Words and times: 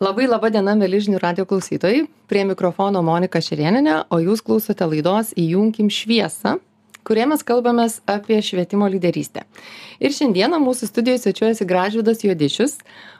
Labai 0.00 0.24
laba 0.24 0.48
diena, 0.48 0.72
mėlyžinių 0.80 1.18
radio 1.20 1.44
klausytojai. 1.44 2.06
Prie 2.24 2.40
mikrofono 2.48 3.02
Monika 3.04 3.42
Šerieninė, 3.44 3.98
o 4.08 4.16
jūs 4.24 4.40
klausote 4.40 4.86
laidos 4.88 5.34
Įjunkim 5.36 5.90
šviesą, 5.92 6.54
kurie 7.04 7.26
mes 7.28 7.42
kalbamės 7.44 7.98
apie 8.08 8.38
švietimo 8.40 8.88
lyderystę. 8.88 9.42
Ir 10.00 10.14
šiandieną 10.16 10.56
mūsų 10.64 10.88
studijoje 10.88 11.20
svečiuojasi 11.26 11.66
Gražvidas 11.68 12.24
Juodišius, 12.24 12.78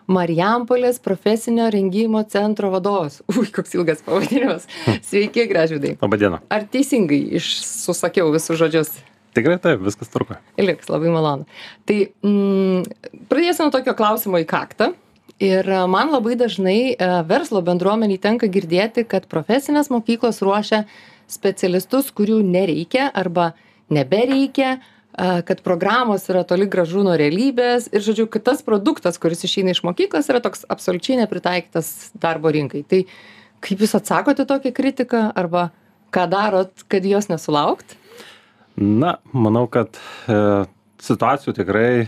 Marijampolės 0.09 1.03
profesinio 1.05 1.67
rengimo 1.69 2.25
centro 2.25 2.73
vadovas. 2.73 3.21
Ui, 3.35 3.45
koks 3.53 3.77
ilgas 3.77 4.01
pavadinimas. 4.09 4.65
Sveiki, 5.05 5.45
Gražvidai. 5.53 5.99
Labadiena. 6.01 6.41
Ar 6.49 6.65
teisingai 6.65 7.21
išsusakiau 7.43 8.33
visus 8.33 8.57
žodžius? 8.57 8.95
Tikrai 9.37 9.61
taip, 9.61 9.85
viskas 9.85 10.09
truko. 10.17 10.41
Liks, 10.57 10.89
labai 10.89 11.13
malonu. 11.13 11.45
Tai 11.85 12.01
mm, 12.25 13.23
pradėsiu 13.29 13.69
nuo 13.69 13.77
tokio 13.77 13.99
klausimo 14.01 14.41
į 14.41 14.49
kaktą 14.49 14.95
ir 15.41 15.67
e, 15.69 15.81
man 15.89 16.13
labai 16.13 16.37
dažnai 16.39 16.93
e, 16.93 17.09
verslo 17.27 17.63
bendruomenei 17.65 18.21
tenka 18.21 18.49
girdėti 18.53 19.07
kad 19.09 19.27
profesinės 19.31 19.91
mokyklos 19.91 20.43
ruošia 20.45 20.85
specialistus 21.31 22.11
kurių 22.15 22.41
nereikia 22.45 23.09
arba 23.15 23.51
nebereikia 23.91 24.77
e, 24.77 24.81
kad 25.49 25.65
programos 25.67 26.29
yra 26.31 26.45
toli 26.45 26.69
gražu 26.71 27.05
nuo 27.07 27.17
realybės. 27.19 27.89
Ir 27.95 28.05
žodžiu 28.05 28.29
kad 28.31 28.47
tas 28.53 28.65
produktas 28.67 29.19
kuris 29.19 29.45
išeina 29.49 29.75
iš 29.75 29.83
mokyklos 29.87 30.29
yra 30.31 30.43
toks 30.45 30.67
absoliučiai 30.69 31.19
nepritaikytas 31.23 32.13
darbo 32.21 32.53
rinkai. 32.53 32.85
Tai 32.85 33.05
kaip 33.65 33.85
jūs 33.85 33.97
atsakot 33.99 34.39
į 34.41 34.49
tokią 34.49 34.75
kritiką 34.77 35.25
arba 35.35 35.71
ką 36.13 36.27
darot 36.31 36.85
kad 36.91 37.07
jos 37.07 37.31
nesulaukt? 37.33 37.97
Na, 38.81 39.19
manau, 39.33 39.67
kad 39.69 39.99
e, 40.31 40.37
situacijų 41.03 41.55
tikrai 41.57 42.07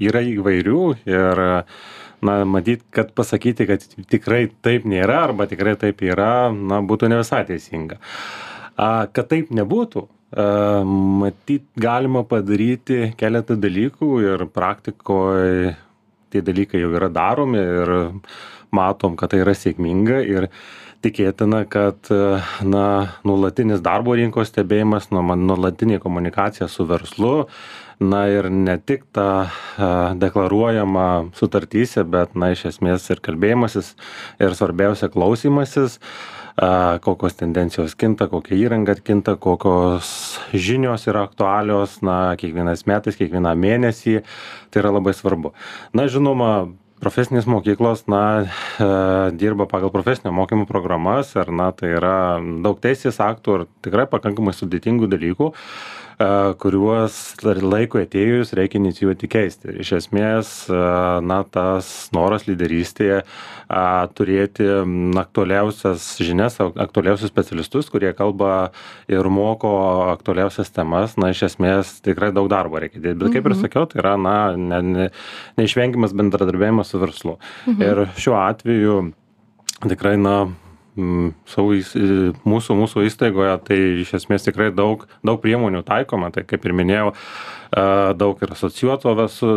yra 0.00 0.22
įvairių 0.26 0.82
ir 1.08 1.42
e, 1.44 1.50
na 2.26 2.44
matyt 2.44 2.84
kad 2.94 3.12
pasakyti 3.16 3.66
kad 3.68 3.84
tikrai 4.12 4.46
taip 4.64 4.86
nėra 4.88 5.24
arba 5.28 5.48
tikrai 5.50 5.76
taip 5.80 6.02
yra 6.06 6.50
na 6.52 6.80
būtų 6.84 7.10
ne 7.10 7.20
visai 7.20 7.42
teisinga. 7.48 8.00
Kad 8.76 9.28
taip 9.30 9.52
nebūtų 9.54 10.06
matyt 11.20 11.64
galima 11.74 12.22
padaryti 12.22 13.14
keletą 13.18 13.56
dalykų 13.58 14.10
ir 14.22 14.46
praktikoj 14.54 15.72
tie 16.30 16.42
dalykai 16.46 16.84
jau 16.84 16.92
yra 16.94 17.08
daromi 17.10 17.58
ir 17.58 17.90
matom 18.70 19.16
kad 19.18 19.32
tai 19.32 19.42
yra 19.42 19.56
sėkminga 19.58 20.20
ir 20.22 20.46
tikėtina 21.04 21.64
kad 21.70 22.10
na 22.64 22.86
nuolatinis 23.24 23.82
darbo 23.84 24.16
rinkos 24.18 24.50
stebėjimas 24.52 25.10
nuolatinė 25.12 26.00
komunikacija 26.02 26.68
su 26.68 26.86
verslu 26.88 27.46
na 28.00 28.24
ir 28.32 28.48
ne 28.50 28.76
tik 28.78 29.04
ta 29.12 29.50
deklaruojama 30.20 31.06
sutartyse 31.36 32.04
bet 32.08 32.36
na 32.36 32.52
iš 32.54 32.66
esmės 32.74 33.08
ir 33.12 33.20
kalbėjimasis 33.24 33.94
ir 34.40 34.56
svarbiausia 34.56 35.10
klausymasis 35.12 36.00
a 36.60 36.98
kokios 37.00 37.36
tendencijos 37.40 37.94
kinta 37.96 38.26
kokia 38.28 38.56
įranga 38.58 38.96
kinta 39.00 39.36
kokios 39.40 40.38
žinios 40.52 41.06
yra 41.08 41.22
aktualios 41.24 42.00
na 42.04 42.34
kiekvienais 42.40 42.84
metais 42.90 43.16
kiekvieną 43.16 43.54
mėnesį. 43.56 44.20
Tai 44.70 44.82
yra 44.82 44.92
labai 44.98 45.14
svarbu. 45.16 45.54
Na 45.96 46.04
žinoma 46.10 46.50
profesinės 47.00 47.46
mokyklos 47.48 48.04
na 48.12 48.22
dirba 49.40 49.66
pagal 49.70 49.92
profesinio 49.94 50.32
mokymo 50.36 50.66
programas 50.68 51.32
ir 51.40 51.50
na 51.60 51.70
tai 51.76 51.94
yra 51.96 52.14
daug 52.64 52.80
teisės 52.84 53.20
aktų 53.24 53.56
ir 53.58 53.66
tikrai 53.86 54.06
pakankamai 54.12 54.54
sudėtingų 54.60 55.10
dalykų 55.16 55.52
kuriuos 56.60 57.14
laikui 57.44 58.02
atėjus 58.04 58.52
reikia 58.56 58.80
inicijuoti 58.80 59.28
keisti. 59.30 59.72
Iš 59.80 59.92
esmės, 60.00 60.52
na, 60.68 61.38
tas 61.48 62.10
noras 62.12 62.44
lyderystėje 62.48 63.22
turėti 64.18 64.66
aktualiausias 65.20 66.12
žinias, 66.20 66.58
aktualiausius 66.60 67.32
specialistus, 67.32 67.88
kurie 67.92 68.12
kalba 68.16 68.70
ir 69.08 69.30
moko 69.32 69.72
aktualiausias 70.10 70.72
temas, 70.76 71.16
na, 71.20 71.32
iš 71.32 71.46
esmės 71.52 71.96
tikrai 72.04 72.32
daug 72.36 72.50
darbo 72.52 72.82
reikia 72.82 73.00
dėti. 73.00 73.20
Bet 73.22 73.36
kaip 73.38 73.46
ir 73.46 73.56
mhm. 73.56 73.62
sakiau, 73.64 73.88
tai 73.88 74.02
yra, 74.04 74.16
na, 74.20 74.36
ne, 74.56 74.82
ne, 74.84 75.10
neišvengiamas 75.60 76.16
bendradarbiavimas 76.16 76.92
su 76.92 77.00
verslu. 77.00 77.38
Mhm. 77.64 77.86
Ir 77.86 78.04
šiuo 78.20 78.36
atveju 78.42 78.98
tikrai, 79.88 80.18
na, 80.20 80.50
savo 80.96 81.76
mūsų, 82.48 82.76
mūsų 82.82 83.04
įstaigoje, 83.06 83.54
tai 83.66 83.78
iš 84.02 84.14
esmės 84.20 84.46
tikrai 84.46 84.70
daug, 84.74 85.06
daug 85.26 85.40
priemonių 85.42 85.84
taikoma, 85.86 86.32
tai 86.34 86.44
kaip 86.48 86.66
ir 86.66 86.74
minėjau, 86.76 87.12
daug 87.70 88.42
ir 88.42 88.52
asocijuoto, 88.54 89.14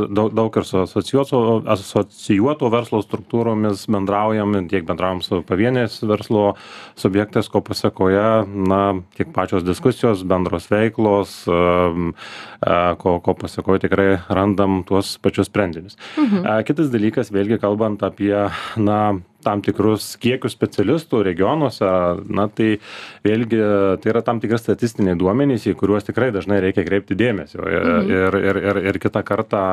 daug, 0.10 0.34
daug 0.38 0.58
ir 0.60 0.68
su 0.68 0.78
asocijuoto, 0.84 1.40
asocijuoto 1.74 2.70
verslo 2.74 3.02
struktūromis 3.02 3.88
bendraujam, 3.92 4.54
tiek 4.70 4.86
bendraujam 4.86 5.24
su 5.26 5.42
pavieniais 5.48 5.98
verslo 6.06 6.54
subjektais, 7.00 7.50
ko 7.50 7.64
pasakoje, 7.66 8.46
na, 8.70 8.82
tiek 9.18 9.34
pačios 9.34 9.66
diskusijos, 9.66 10.24
bendros 10.30 10.70
veiklos, 10.72 11.36
ko, 13.02 13.18
ko 13.26 13.38
pasakoje 13.42 13.88
tikrai 13.88 14.10
randam 14.30 14.84
tuos 14.88 15.18
pačius 15.18 15.50
sprendinius. 15.50 15.98
Mhm. 16.18 16.48
Kitas 16.68 16.94
dalykas, 16.94 17.34
vėlgi 17.34 17.62
kalbant 17.62 18.06
apie, 18.06 18.36
na, 18.78 19.04
tam 19.44 19.62
tikrus 19.64 20.14
kiekius 20.22 20.56
specialistų 20.56 21.22
regionuose 21.28 21.90
na 22.34 22.48
tai 22.52 22.78
vėlgi 23.26 23.60
tai 24.02 24.12
yra 24.14 24.24
tam 24.26 24.40
tikri 24.44 24.60
statistiniai 24.60 25.18
duomenys 25.20 25.68
į 25.70 25.76
kuriuos 25.80 26.08
tikrai 26.08 26.32
dažnai 26.36 26.62
reikia 26.64 26.86
kreipti 26.88 27.18
dėmesio 27.20 27.62
mhm. 27.64 28.03
Ir 28.10 28.38
ir 28.40 28.60
ir 28.62 28.80
ir 28.92 29.00
kitą 29.02 29.24
kartą 29.26 29.64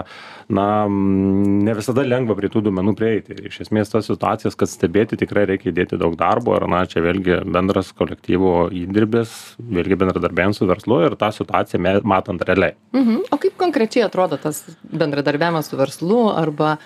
na 0.49 0.67
ne 0.89 1.75
visada 1.79 2.05
lengva 2.07 2.37
prie 2.39 2.51
tų 2.53 2.65
duomenų 2.67 2.95
prieiti. 2.99 3.37
Iš 3.51 3.61
esmės 3.67 3.93
tas 3.93 4.09
situacijas 4.11 4.59
kad 4.59 4.71
stebėti 4.71 5.19
tikrai 5.21 5.47
reikia 5.51 5.71
įdėti 5.73 5.99
daug 6.01 6.17
darbo 6.21 6.57
ir 6.59 6.67
na 6.71 6.85
čia 6.91 7.03
vėlgi 7.05 7.43
bendras 7.51 7.93
kolektyvo 7.97 8.71
įdirbis 8.83 9.35
vėlgi 9.59 9.99
bendradarbiaujant 10.01 10.59
su 10.59 10.69
verslu 10.71 11.03
ir 11.07 11.19
tą 11.21 11.33
situaciją 11.35 12.01
matant 12.05 12.43
realiai. 12.47 12.77
Mhm. 12.97 13.31
O 13.31 13.39
kaip 13.41 13.57
konkrečiai 13.61 14.07
atrodo 14.07 14.39
tas 14.41 14.65
bendradarbiavimas 14.91 15.71
su 15.71 15.79
verslu 15.81 16.27
arba 16.35 16.77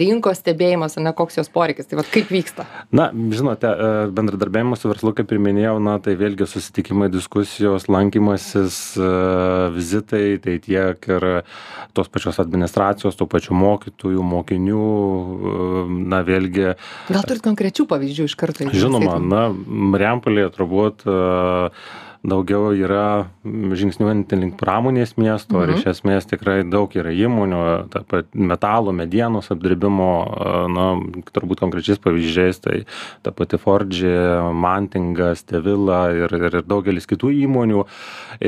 rinkos 0.00 0.40
stebėjimas 0.42 0.96
ane 1.00 1.12
koks 1.16 1.38
jos 1.38 1.50
poreikis 1.52 1.88
tai 1.88 1.98
vat 2.00 2.08
kaip 2.12 2.30
vyksta? 2.32 2.66
Na 2.94 3.08
žinote 3.12 3.68
e, 3.68 3.90
bendradarbiavimas 4.14 4.82
su 4.82 4.90
verslu 4.90 5.12
kaip 5.16 5.32
ir 5.34 5.42
minėjau 5.42 5.76
na 5.82 5.98
tai 6.02 6.16
vėlgi 6.20 6.48
susitikimai 6.48 7.10
diskusijos 7.12 7.88
lankymasis 7.92 8.80
e, 8.98 9.10
vizitai 9.76 10.24
tai 10.44 10.58
tiek 10.64 11.08
ir 11.10 11.28
tos 11.96 12.10
pačios 12.12 12.40
administracijos 12.42 13.18
tų 13.18 13.28
pačių 13.34 13.58
mokytojų 13.58 14.26
mokinių 14.32 14.82
e, 14.82 15.78
na 16.14 16.22
vėlgi 16.26 16.74
gal 17.12 17.24
turit 17.24 17.44
konkrečių 17.46 17.88
pavyzdžių 17.90 18.28
iš 18.28 18.36
karto? 18.38 18.68
Žinoma 18.74 19.18
na 19.22 19.46
marijampolėje 19.54 20.52
turbūt 20.58 21.08
daugiau 22.26 22.72
yra 22.74 23.28
žingsniuojanti 23.46 24.38
link 24.38 24.56
pramonės 24.58 25.14
miesto 25.20 25.60
ir 25.62 25.74
iš 25.76 25.84
mhm. 25.84 25.92
esmės 25.92 26.26
tikrai 26.30 26.56
daug 26.66 26.92
yra 26.98 27.12
įmonių 27.14 27.60
ta 27.92 28.02
pat 28.08 28.30
metalo 28.34 28.92
medienos 28.96 29.52
apdirbimo 29.54 30.10
na 30.74 30.86
turbūt 31.34 31.62
konkrečiais 31.62 32.00
pavyzdžiais 32.02 32.58
tai 32.64 32.80
ta 33.22 33.32
pati 33.34 33.60
fordži 33.60 34.10
mantingas 34.50 35.44
tevila 35.46 36.08
ir 36.16 36.34
ir 36.38 36.58
daugelis 36.66 37.06
kitų 37.10 37.30
įmonių 37.46 37.84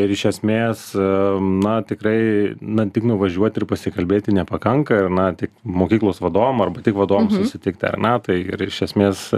ir 0.03 0.17
iš 0.17 0.27
esmės 0.33 0.89
na 0.97 1.79
tikrai 1.87 2.57
na 2.61 2.89
tik 2.91 3.07
nuvažiuoti 3.07 3.63
ir 3.63 3.69
pasikalbėti 3.71 4.35
nepakanka 4.35 5.05
ir 5.05 5.11
na 5.15 5.31
tik 5.39 5.55
mokyklos 5.63 6.19
vadovam 6.25 6.65
arba 6.67 6.83
tik 6.83 6.99
vadovam 6.99 7.31
mhm. 7.31 7.45
susitikti 7.45 7.87
ar 7.93 8.01
ne 8.03 8.17
tai 8.27 8.41
ir 8.43 8.67
iš 8.67 8.83
esmės 8.91 9.29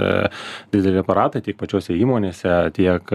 dideli 0.72 1.04
aparatai 1.04 1.44
tiek 1.44 1.60
pačiose 1.60 1.92
įmonėse 2.00 2.56
tiek 2.76 3.12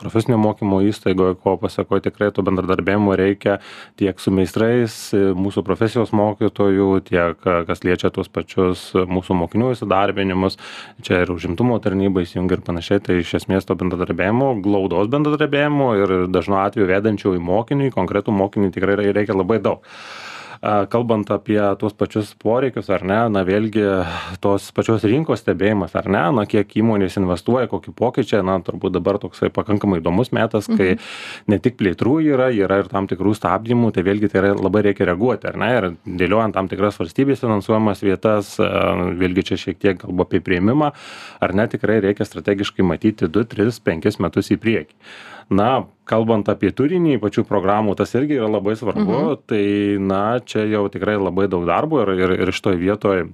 profesinio 0.00 0.38
mokymo 0.40 0.80
įstaigoj 0.88 1.36
ko 1.42 1.56
pasakoj 1.60 2.02
tikrai 2.04 2.30
to 2.34 2.44
bendradarbiavimo 2.46 3.16
reikia 3.18 3.58
tiek 4.00 4.20
su 4.20 4.32
meistrais 4.34 4.96
mūsų 5.14 5.64
profesijos 5.66 6.12
mokytojų 6.16 6.88
tiek 7.08 7.48
kas 7.68 7.84
liečia 7.86 8.12
tuos 8.14 8.30
pačius 8.32 8.90
mūsų 8.94 9.38
mokinių 9.42 9.72
įsidarbinimus 9.76 10.58
čia 11.06 11.22
ir 11.24 11.34
užimtumo 11.34 11.78
tarnyba 11.84 12.24
įsijungia 12.24 12.58
ir 12.58 12.64
panašiai. 12.66 13.02
Tai 13.04 13.18
iš 13.22 13.34
esmės 13.40 13.68
to 13.68 13.76
bendradarbiavimo 13.78 14.54
glaudaus 14.64 15.10
bendradarbiavimo 15.12 15.90
ir 16.02 16.16
dažnu 16.32 16.58
atveju 16.62 16.88
vedančio 16.90 17.36
į 17.36 17.44
mokinį 17.44 17.90
į 17.90 17.94
konkretų 17.96 18.34
mokinį 18.34 18.72
tikrai 18.76 18.98
reikia 19.12 19.36
labai 19.36 19.60
daug 19.62 19.86
kalbant 20.62 21.30
apie 21.30 21.60
tuos 21.78 21.94
pačius 21.94 22.32
poreikius 22.38 22.88
ar 22.90 23.04
ne 23.06 23.18
na 23.30 23.44
vėlgi 23.46 23.84
tos 24.42 24.70
pačios 24.74 25.04
rinkos 25.06 25.42
stebėjimas 25.44 25.94
ar 25.98 26.08
ne 26.10 26.24
na 26.34 26.44
kiek 26.50 26.72
įmonės 26.80 27.18
investuoja 27.20 27.68
koki 27.70 27.94
pokyčiai 27.94 28.42
na 28.46 28.58
turbūt 28.64 28.96
dabar 28.96 29.20
toksai 29.22 29.52
pakankamai 29.54 30.00
įdomus 30.02 30.32
metas 30.34 30.66
kai 30.66 30.94
mhm. 30.96 31.06
ne 31.52 31.60
tik 31.62 31.78
plėtrų 31.78 32.18
yra 32.34 32.50
yra 32.54 32.80
ir 32.82 32.90
tam 32.90 33.06
tikrų 33.10 33.36
stabdymų 33.38 33.92
tai 33.94 34.06
vėlgi 34.08 34.32
tai 34.32 34.42
yra 34.42 34.52
labai 34.58 34.84
reikia 34.88 35.08
reaguoti 35.12 35.50
ar 35.50 35.60
ne 35.62 35.70
ir 35.76 35.88
dėliojant 36.04 36.58
tam 36.58 36.70
tikras 36.70 36.98
valstybės 36.98 37.44
finansuojamas 37.44 38.02
vietas 38.02 38.56
vėlgi 38.58 39.46
čia 39.52 39.62
šiek 39.66 39.82
tiek 39.82 40.02
kalbu 40.02 40.26
apie 40.26 40.42
priėmimą 40.44 40.92
ar 41.44 41.54
ne 41.54 41.68
tikrai 41.70 42.00
reikia 42.04 42.26
strategiškai 42.26 42.86
matyti 42.86 43.30
du 43.30 43.46
tris 43.46 43.78
penkis 43.78 44.18
metus 44.22 44.50
į 44.54 44.58
priekį 44.62 44.96
na 45.50 45.70
kalbant 46.08 46.48
apie 46.48 46.72
turinį 46.74 47.18
pačių 47.22 47.44
programų 47.48 47.96
tas 47.98 48.14
irgi 48.18 48.38
yra 48.40 48.48
labai 48.50 48.76
svarbu. 48.78 49.38
Tai 49.48 49.64
na 50.02 50.22
čia 50.40 50.64
jau 50.68 50.86
tikrai 50.92 51.18
labai 51.20 51.48
daug 51.52 51.66
darbo 51.68 52.02
ir 52.04 52.14
ir 52.16 52.36
ir 52.40 52.54
šitoj 52.54 52.78
vietoj 52.80 53.24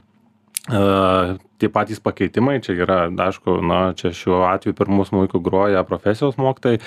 tie 1.59 1.71
patys 1.73 2.03
pakeitimai 2.03 2.59
čia 2.65 2.77
yra 2.79 2.99
aišku 3.11 3.61
na 3.65 3.93
čia 3.99 4.13
šiuo 4.15 4.43
atveju 4.49 4.77
pirmu 4.79 5.07
smuiku 5.07 5.41
groja 5.45 5.85
profesijos 5.87 6.39
mokytojai 6.41 6.81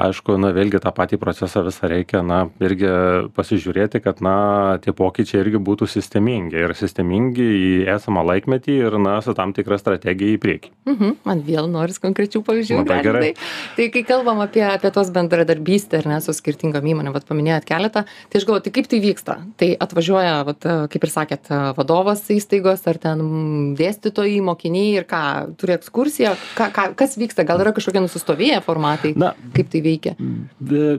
aišku 0.00 0.36
na 0.42 0.50
vėlgi 0.54 0.80
tą 0.82 0.90
patį 0.94 1.18
procesą 1.22 1.62
visą 1.66 1.88
reikia 1.90 2.22
na 2.26 2.44
irgi 2.62 2.88
pasižiūrėti 3.36 4.00
kad 4.02 4.20
na 4.24 4.78
tie 4.82 4.94
pokyčiai 4.96 5.42
irgi 5.44 5.60
būtų 5.62 5.86
sistemingi 5.90 6.58
ir 6.64 6.74
sistemingi 6.74 7.46
į 7.46 7.70
esamą 7.94 8.24
laikmetį 8.32 8.78
ir 8.88 8.98
na 9.02 9.20
su 9.24 9.36
tam 9.38 9.54
tikra 9.54 9.78
strategija 9.78 10.34
į 10.34 10.40
priekį 10.42 10.72
mhm 10.90 11.14
man 11.28 11.44
vėl 11.46 11.70
noris 11.70 12.00
konkrečių 12.02 12.42
pavyzdžių 12.46 12.80
Labai 12.80 12.98
gerai. 13.06 13.22
Raimundai. 13.30 13.50
tai 13.78 13.88
kai 13.94 14.02
kalbam 14.08 14.42
apie 14.44 14.64
apie 14.66 14.90
tos 14.94 15.12
bendradarbystę 15.14 16.02
ar 16.02 16.10
ne 16.10 16.20
su 16.24 16.34
skirtingom 16.34 16.90
įmonėm 16.94 17.14
vat 17.14 17.28
paminėjot 17.30 17.68
keletą 17.68 18.04
tai 18.04 18.40
aš 18.40 18.48
galvoju 18.48 18.66
tai 18.66 18.74
kaip 18.74 18.90
tai 18.90 19.00
vyksta 19.04 19.38
tai 19.62 19.70
atvažiuoja 19.86 20.34
vat 20.50 20.68
kaip 20.90 21.06
ir 21.06 21.14
sakėt 21.14 21.52
vadovas 21.78 22.26
įstaigos 22.34 22.82
ar 22.90 22.98
ten 22.98 23.22
dėstytojai 23.94 24.42
mokiniai 24.44 24.92
ir 24.98 25.06
ką 25.08 25.22
turi 25.60 25.76
ekskursiją? 25.78 26.34
Ką 26.58 26.68
ką 26.74 26.86
kas 26.98 27.16
vyksta? 27.20 27.46
Gal 27.46 27.62
yra 27.62 27.72
kažkokie 27.76 28.02
nusistovėję 28.04 28.60
formatai? 28.66 29.14
Na 29.16 29.32
kaip 29.56 29.70
tai 29.72 29.82
veikia? 29.84 30.16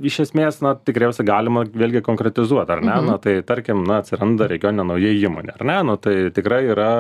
iš 0.06 0.20
esmės 0.26 0.62
na 0.64 0.76
tikriausiai 0.76 1.28
galima 1.28 1.66
vėlgi 1.66 2.04
konkretizuot 2.06 2.70
ar 2.70 2.84
ne? 2.84 2.94
Mhm. 2.96 3.10
na 3.12 3.18
tai 3.22 3.40
tarkim 3.46 3.84
na 3.88 4.02
atsiranda 4.04 4.48
regione 4.52 4.86
nauja 4.86 5.12
įmonė 5.12 5.58
ar 5.60 5.66
ne? 5.68 5.80
Nu 5.90 5.98
tai 6.02 6.16
tikrai 6.36 6.66
yra 6.72 6.92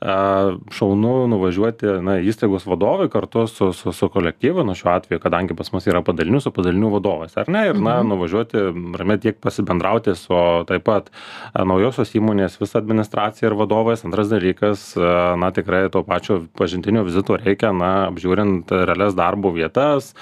šaunu 0.00 1.26
nuvažiuoti 1.30 1.86
na 2.04 2.18
įstaigos 2.20 2.66
vadovui 2.68 3.08
kartu 3.12 3.46
su 3.46 3.72
su 3.72 3.92
su 3.92 4.08
kolektyvu 4.08 4.64
na 4.64 4.74
šiuo 4.74 4.92
atveju 4.96 5.20
kadangi 5.20 5.54
pas 5.56 5.72
mus 5.72 5.86
yra 5.88 6.02
padalinių 6.04 6.40
su 6.42 6.50
padalinių 6.52 6.90
vadovais 6.96 7.36
ar 7.36 7.48
ne 7.48 7.66
ir 7.70 7.74
na 7.80 7.96
Mhm. 8.00 8.08
nuvažiuoti 8.08 8.58
ramiai 8.98 9.18
tiek 9.20 9.40
pasibendrauti 9.40 10.14
su 10.14 10.34
taip 10.68 10.84
pat 10.84 11.10
naujosios 11.54 12.12
įmonės 12.14 12.58
visa 12.60 12.78
administracija 12.78 13.48
ir 13.48 13.54
vadovais 13.56 14.04
antras 14.04 14.28
dalykas 14.28 14.96
na 15.38 15.50
tikrai 15.50 15.88
to 15.90 16.02
pačio 16.02 16.42
pažintinio 16.58 17.02
vizito 17.04 17.36
reikia 17.36 17.72
na 17.72 18.08
apžiūrint 18.10 18.70
realias 18.70 19.14
darbo 19.14 19.50
vietas 19.50 20.14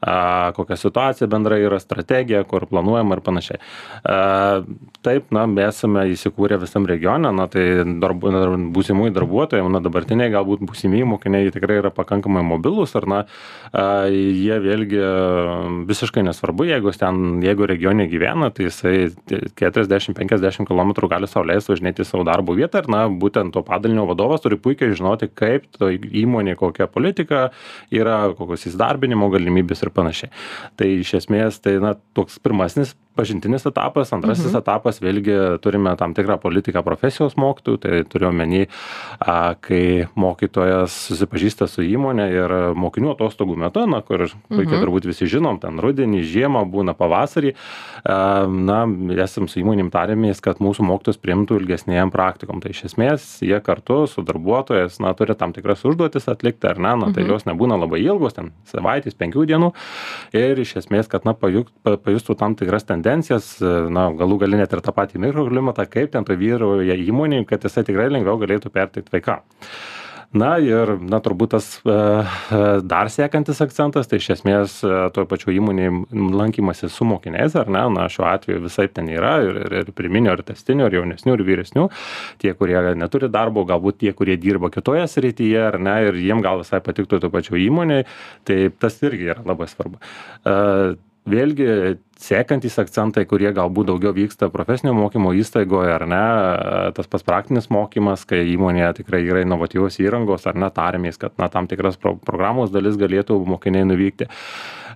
a, 0.00 0.52
kokia 0.56 0.76
situacija 0.80 1.28
bendra 1.30 1.58
yra 1.60 1.80
strategija 1.80 2.44
kur 2.48 2.66
planuojama 2.70 3.18
ir 3.18 3.24
panašiai. 3.24 3.60
A, 4.04 4.62
taip 5.04 5.30
na 5.34 5.46
mes 5.50 5.80
esame 5.80 6.04
įsikūrę 6.12 6.58
visam 6.60 6.86
regione 6.88 7.30
na 7.34 7.46
tai 7.50 7.64
darbu 8.02 8.32
dar 8.34 8.52
būsimųjų 8.74 9.14
darbuotojų 9.16 9.68
na 9.72 9.80
dabartiniai 9.84 10.32
galbūt 10.32 10.64
būsimieji 10.66 11.08
mokiniai 11.08 11.52
tikrai 11.54 11.78
yra 11.80 11.92
pakankamai 11.94 12.42
mobilūs 12.46 12.94
ar 12.98 13.06
na 13.10 13.20
a, 13.72 14.08
jie 14.10 14.58
vėlgi 14.62 15.00
visiškai 15.88 16.24
nesvarbu 16.26 16.68
jeigu 16.68 16.92
ten 17.00 17.40
jeigu 17.44 17.68
regione 17.70 18.06
gyvena 18.10 18.50
tai 18.54 18.68
jisai 18.68 18.94
keturiasdešim 19.58 20.16
penkiasdešim 20.18 20.68
kilometrų 20.68 21.10
gali 21.12 21.30
sau 21.30 21.44
leist 21.46 21.70
važinėti 21.70 22.04
į 22.04 22.08
savo 22.08 22.26
darbo 22.28 22.56
vietą 22.58 22.82
ir 22.82 22.90
na 22.92 23.04
būtent 23.08 23.54
to 23.54 23.64
padalinio 23.66 24.06
vadovas 24.10 24.44
turi 24.44 24.58
puikiai 24.60 24.96
žinoti 24.96 25.30
kaip 25.32 25.68
toj 25.78 26.00
įmonėj 26.24 26.58
kokia 26.60 26.88
politika 26.90 27.48
yra 27.94 28.18
kokios 28.36 28.66
įsidarbinimo 28.68 29.30
galimybės 29.32 29.84
ir 29.84 29.89
panašiai. 29.94 30.32
Tai 30.78 30.88
iš 31.00 31.14
esmės 31.22 31.60
tai 31.62 31.78
na 31.82 31.94
toks 32.16 32.40
pirmasnis 32.42 32.94
pažintinis 33.20 33.66
etapas 33.68 34.12
antrasis 34.16 34.48
Mhm. 34.50 34.58
etapas 34.62 35.00
vėlgi 35.04 35.36
turime 35.60 35.92
tam 36.00 36.14
tikrą 36.16 36.38
politiką 36.40 36.82
profesijos 36.82 37.36
mokytojų 37.36 37.78
tai 37.84 38.02
turiu 38.08 38.30
omeny 38.32 38.64
kai 39.60 40.06
mokytojas 40.16 40.94
susipažįsta 41.10 41.68
su 41.68 41.82
įmone 41.84 42.26
ir 42.32 42.48
mokinių 42.74 43.12
atostogų 43.16 43.56
metu 43.60 43.84
na 43.86 44.00
kur 44.00 44.26
puikiai 44.48 44.78
Mhm. 44.78 44.84
turbūt 44.84 45.04
visi 45.10 45.26
žinom 45.28 45.60
ten 45.60 45.76
rudenį 45.78 46.22
žiemą 46.24 46.64
būna 46.70 46.94
pavasarį 46.96 47.52
na 48.48 48.78
esam 49.22 49.48
su 49.48 49.60
įmonėm 49.60 49.90
tarėmės 49.92 50.40
kad 50.40 50.58
mūsų 50.62 50.86
mokytojus 50.88 51.18
priimtų 51.20 51.60
ilgesnėm 51.60 52.10
praktikom 52.10 52.60
tai 52.62 52.70
iš 52.70 52.84
esmės 52.90 53.40
jie 53.44 53.60
kartu 53.60 54.06
su 54.08 54.22
darbuotojais 54.22 55.00
na 55.00 55.12
turi 55.14 55.34
tam 55.34 55.52
tikras 55.52 55.84
užduotis 55.84 56.28
atlikti 56.28 56.68
ar 56.70 56.78
ne 56.78 56.94
na 56.96 57.12
tai 57.12 57.22
Mhm. 57.24 57.30
jos 57.30 57.44
nebūna 57.44 57.76
labai 57.78 58.00
ilgos 58.04 58.34
ten 58.34 58.52
savaitės 58.66 59.14
penkių 59.14 59.44
dienų 59.46 59.72
ir 60.32 60.56
iš 60.58 60.76
esmės 60.80 61.08
kad 61.08 61.24
na 61.24 61.34
pajustų 61.34 62.36
tam 62.38 62.54
tikras 62.54 62.84
tendencijas 62.84 63.09
na 63.92 64.08
galų 64.16 64.40
gale 64.44 64.60
net 64.60 64.72
ir 64.72 64.82
tą 64.84 64.94
patį 64.96 65.22
mikroklimatą 65.26 65.86
kaip 65.90 66.12
ten 66.14 66.24
vyrauja 66.24 66.96
įmonėj 66.96 67.46
kad 67.50 67.64
jisai 67.66 67.86
tikrai 67.88 68.10
lengviau 68.12 68.38
galėtų 68.40 68.72
perteikt 68.74 69.12
vaikam. 69.12 69.42
Na 70.30 70.52
ir 70.62 70.92
na 71.02 71.18
turbūt 71.18 71.50
tas 71.56 71.66
a 71.82 72.22
a 72.54 72.58
dar 72.86 73.08
sekantis 73.10 73.58
akcentas 73.64 74.06
tai 74.06 74.20
iš 74.20 74.28
esmės 74.36 74.76
a 74.86 75.08
toj 75.10 75.26
pačioj 75.26 75.56
įmonėj 75.58 75.90
lankymasis 76.38 76.94
su 76.94 77.06
mokiniais 77.08 77.56
ar 77.58 77.66
ne 77.66 77.82
na 77.90 78.04
šiuo 78.06 78.28
atveju 78.30 78.62
visaip 78.62 78.94
ten 78.94 79.10
yra 79.10 79.32
ir 79.42 79.58
ir 79.64 79.74
ir 79.80 79.90
pirminio 79.90 80.36
ir 80.38 80.44
tęstinio 80.46 80.86
ir 80.86 81.00
jaunesnių 81.00 81.34
ir 81.34 81.42
vyresnių. 81.48 81.88
Tie 82.38 82.54
kurie 82.54 82.78
neturi 82.94 83.26
darbo 83.26 83.66
galbūt 83.66 83.98
tie 84.04 84.12
kurie 84.14 84.38
dirba 84.38 84.70
kitoje 84.70 85.08
srityje 85.10 85.66
ar 85.66 85.80
ne 85.82 85.96
ir 86.06 86.22
jiem 86.22 86.44
gal 86.46 86.62
visai 86.62 86.78
patiktų 86.78 87.18
toj 87.24 87.34
pačioj 87.34 87.66
įmonėj. 87.66 88.06
Tai 88.46 88.60
tas 88.78 89.02
irgi 89.02 89.32
yra 89.34 89.42
labai 89.42 89.66
svarbu. 89.66 89.98
Vėlgi 91.26 91.98
sekantys 92.20 92.76
akcentai 92.82 93.24
kurie 93.28 93.50
galbūt 93.56 93.90
daugiau 93.90 94.12
vyksta 94.16 94.50
profesinio 94.52 94.92
mokymo 94.96 95.32
įstaigoj 95.40 95.92
ar 95.94 96.06
ne 96.10 96.24
tas 96.96 97.08
pats 97.10 97.26
praktinis 97.26 97.70
mokymas 97.72 98.26
kai 98.28 98.42
įmonėje 98.54 99.00
tikrai 99.00 99.22
yra 99.24 99.44
inovatyvios 99.46 100.00
įrangos 100.02 100.46
ar 100.50 100.58
ne 100.60 100.68
tariamės 100.74 101.20
kad 101.20 101.36
na 101.40 101.48
tam 101.52 101.70
tikras 101.70 101.96
pro 102.00 102.16
programos 102.20 102.74
dalis 102.74 103.00
galėtų 103.00 103.40
mokiniai 103.48 103.88
nuvykti 103.88 104.28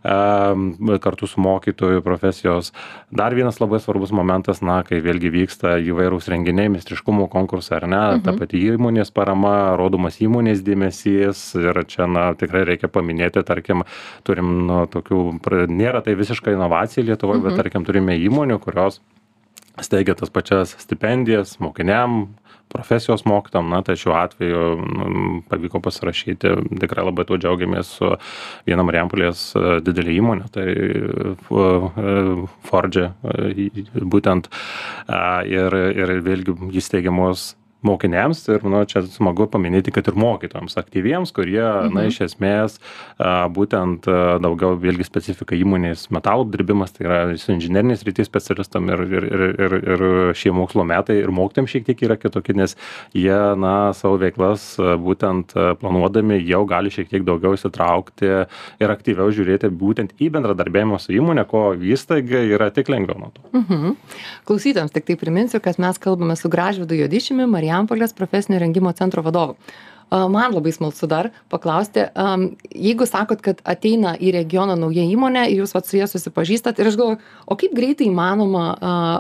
am 0.05 0.77
kartu 1.01 1.27
su 1.27 1.41
mokytoju 1.41 2.03
profesijos. 2.03 2.73
Dar 3.11 3.35
vienas 3.35 3.61
labai 3.61 3.81
svarbus 3.81 4.13
momentas 4.13 4.61
na 4.61 4.83
kai 4.85 5.01
vėlgi 5.01 5.31
vyksta 5.33 5.79
įvairūs 5.81 6.29
renginiai 6.29 6.69
meistriškumo 6.75 7.29
konkursai 7.33 7.79
ar 7.79 7.87
ne 7.89 8.03
ta 8.25 8.35
pati 8.37 8.61
įmonės 8.69 9.13
parama 9.17 9.75
rodomas 9.81 10.21
įmonės 10.21 10.61
dėmesys 10.67 11.47
ir 11.57 11.81
čia 11.89 12.09
na 12.11 12.27
tikrai 12.37 12.67
reikia 12.69 12.91
paminėti 12.93 13.45
tarkim 13.49 13.87
turim 14.29 14.53
nu 14.69 14.83
tokių 14.93 15.23
nėra 15.73 16.05
tai 16.05 16.19
visiška 16.21 16.53
inovacija 16.53 17.07
lietuvoj 17.15 17.43
bet 17.47 17.59
tarkim 17.63 17.87
turime 17.87 18.19
įmonių 18.21 18.61
kurios 18.63 19.01
steigia 19.83 20.15
tas 20.19 20.31
pačias 20.31 20.77
stipendijas 20.79 21.57
mokiniam 21.63 22.29
profesijos 22.75 23.25
mokytojam 23.29 23.69
na 23.71 23.83
tai 23.87 23.97
šiuo 23.99 24.15
atveju 24.19 24.63
nu 24.83 25.43
pavyko 25.51 25.81
pasirašyti 25.85 26.55
tikrai 26.83 27.05
labai 27.07 27.27
tuo 27.29 27.39
džiaugiamės 27.39 27.91
su 27.99 28.11
viena 28.67 28.87
marijampolės 28.87 29.45
didele 29.87 30.15
įmone 30.17 30.49
tai 30.55 30.67
fu 31.47 31.67
fordže 32.71 33.11
būtent 34.15 34.51
a 35.07 35.43
ir 35.47 35.79
ir 35.95 36.17
vėlgi 36.27 36.57
įsteigiamos 36.83 37.53
mokiniams 37.87 38.43
ir 38.49 38.65
manau 38.65 38.85
čia 38.89 39.05
smagu 39.09 39.47
paminėti 39.51 39.93
kad 39.95 40.09
ir 40.11 40.19
mokytojams 40.19 40.77
aktyviems 40.81 41.33
kurie 41.37 41.65
na 41.95 42.07
iš 42.09 42.21
esmės 42.29 42.79
būtent 43.55 44.09
daugiau 44.45 44.79
vėlgi 44.81 45.07
specifika 45.07 45.57
įmonės 45.59 46.09
metalų 46.15 46.49
apdirbimas 46.49 46.95
tai 46.97 47.07
yra 47.07 47.19
su 47.41 47.53
inžinerinės 47.55 48.03
srities 48.05 48.31
specialistam 48.31 48.91
ir 48.93 49.05
ir 49.05 49.29
ir 49.29 49.45
ir 49.67 49.77
ir 49.79 50.05
šie 50.39 50.55
mokslo 50.57 50.87
metai 50.89 51.21
ir 51.23 51.33
mokytojam 51.35 51.69
šiek 51.71 51.89
tiek 51.89 52.07
yra 52.09 52.19
kitokie 52.21 52.57
nes 52.57 52.77
jie 53.15 53.39
na 53.61 53.93
savo 53.97 54.19
veiklas 54.23 54.75
būtent 54.79 55.55
planuodami 55.81 56.41
jau 56.43 56.65
gali 56.69 56.93
šiek 56.95 57.11
tiek 57.13 57.27
daugiau 57.27 57.57
įsitraukti 57.59 58.33
ir 58.83 58.95
aktyviau 58.95 59.33
žiūrėti 59.35 59.71
būtent 59.71 60.15
į 60.23 60.31
bendradarbiavimą 60.35 61.01
su 61.03 61.15
įmone 61.17 61.45
ko 61.51 61.67
įstaigai 61.75 62.47
yra 62.55 62.71
tik 62.75 62.91
lengviau 62.93 63.21
nuo 63.21 63.31
to. 63.35 63.45
Mhm. 63.55 63.97
Klausytojams 64.49 64.95
tiktai 64.95 65.17
priminsiu 65.21 65.61
kad 65.65 65.79
mes 65.83 65.99
kalbame 65.99 66.37
su 66.37 66.51
gražvydu 66.53 66.99
juodišiumi 66.99 67.47
marijampolės 67.75 68.15
profesinio 68.15 68.61
rengimo 68.63 68.93
centro 68.93 69.23
vadovu. 69.23 69.57
Man 70.11 70.53
labai 70.53 70.71
smalsu 70.71 71.09
dar 71.09 71.31
paklausti 71.51 72.05
jeigu 72.71 73.07
sakot 73.09 73.41
kad 73.43 73.63
ateina 73.65 74.13
į 74.21 74.35
regioną 74.37 74.77
nauja 74.79 75.03
įmonė 75.11 75.47
jūs 75.49 75.73
vat 75.75 75.89
su 75.89 75.97
ja 75.97 76.07
susipažįstat 76.07 76.79
ir 76.79 76.91
aš 76.91 76.99
galvoju 77.01 77.19
o 77.49 77.57
kaip 77.59 77.73
greitai 77.75 78.07
įmanoma 78.11 78.67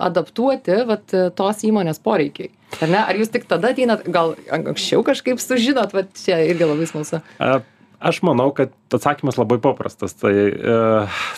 adaptuoti 0.05 0.85
vat 0.87 1.17
tos 1.35 1.65
įmonės 1.67 1.99
poreikiui 2.05 2.53
ar 2.85 2.93
ne? 2.93 3.01
Ar 3.01 3.19
jūs 3.19 3.33
tik 3.33 3.49
tada 3.51 3.73
ateinat? 3.73 4.05
Gal 4.13 4.37
anksčiau 4.53 5.03
kažkaip 5.07 5.41
sužinot? 5.43 5.97
Vat 5.97 6.13
čia 6.21 6.43
irgi 6.45 6.69
labai 6.69 6.87
smalsu. 6.91 7.23
Aš 8.05 8.21
manau 8.27 8.51
kad 8.55 8.75
atsakymas 8.99 9.39
labai 9.41 9.61
paprastas. 9.63 10.17
Tai 10.19 10.35
e 10.35 10.81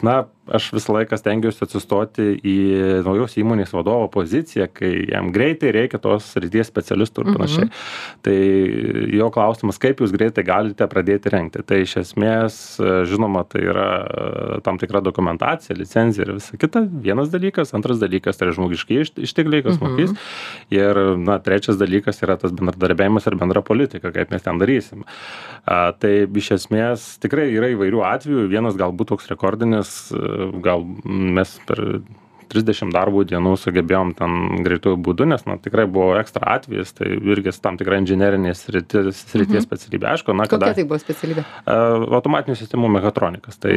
na 0.07 0.17
aš 0.47 0.69
visą 0.77 0.95
laiką 0.95 1.17
stengiuosi 1.19 1.65
atsistoti 1.65 2.27
į 2.47 2.57
naujos 3.07 3.35
įmonės 3.41 3.73
vadovo 3.75 4.07
poziciją 4.15 4.69
kai 4.71 4.93
jam 5.11 5.33
greitai 5.35 5.73
reikia 5.75 5.99
tos 6.03 6.29
srities 6.37 6.71
specialistų 6.71 7.25
ir 7.25 7.31
panašiai. 7.35 7.71
Tai 8.27 8.37
jo 9.17 9.31
klausimas 9.35 9.81
kaip 9.83 10.03
jūs 10.03 10.15
greitai 10.15 10.45
galite 10.47 10.87
pradėti 10.91 11.33
rengti. 11.35 11.65
Tai 11.67 11.81
iš 11.83 11.97
esmės 12.05 12.61
žinoma 13.11 13.43
tai 13.51 13.65
yra 13.67 13.89
tam 14.67 14.79
tikra 14.79 15.03
dokumentacija 15.05 15.77
licenzija 15.79 16.29
ir 16.29 16.37
visa 16.39 16.61
kita. 16.61 16.85
Vienas 17.07 17.33
dalykas 17.33 17.75
antras 17.77 18.01
dalykas 18.03 18.39
tai 18.39 18.49
yra 18.49 18.57
žmogiškieji 18.61 19.07
iš 19.07 19.13
ištekliai 19.27 19.67
kas 19.67 19.81
mokys. 19.83 20.15
Ir 20.75 21.03
na 21.19 21.41
trečias 21.43 21.81
dalykas 21.81 22.23
yra 22.23 22.39
tas 22.41 22.55
bendradarbiavimas 22.55 23.27
ir 23.27 23.39
bendra 23.41 23.65
politika 23.67 24.15
kaip 24.15 24.31
mes 24.31 24.47
ten 24.47 24.63
darysim. 24.63 25.03
A 25.67 25.91
tai 25.99 26.15
iš 26.27 26.53
esmės 26.61 27.09
tikrai 27.23 27.46
yra 27.51 27.71
įvairių 27.75 28.03
atvejų. 28.07 28.47
Vienas 28.53 28.79
galbūt 28.79 29.13
toks 29.15 29.31
rekordinis 29.33 29.93
gal 30.65 30.87
mes 31.07 31.57
per 31.69 31.83
trisdešim 32.49 32.91
darbo 32.95 33.25
dienų 33.27 33.57
sugebėjom 33.61 34.15
ten 34.19 34.63
greituoju 34.65 34.97
būdu 35.03 35.27
nes 35.29 35.45
na 35.47 35.57
tikrai 35.59 35.87
buvo 35.91 36.15
ekstra 36.21 36.57
atvejis 36.57 36.93
tai 36.97 37.09
irgi 37.17 37.53
tam 37.63 37.77
tikra 37.81 37.99
inžinerinės 38.03 38.65
sritis 38.67 39.25
srities 39.31 39.63
Mhm. 39.63 39.67
specialybė 39.67 40.07
aišku 40.15 40.35
na 40.37 40.45
Kokia 40.47 40.59
kada 40.59 40.75
tai 40.75 40.85
buvo 40.85 40.99
specialybė? 41.01 41.45
automatinių 41.67 42.57
sistemų 42.59 42.91
mechatronikas 42.97 43.59
tai 43.61 43.75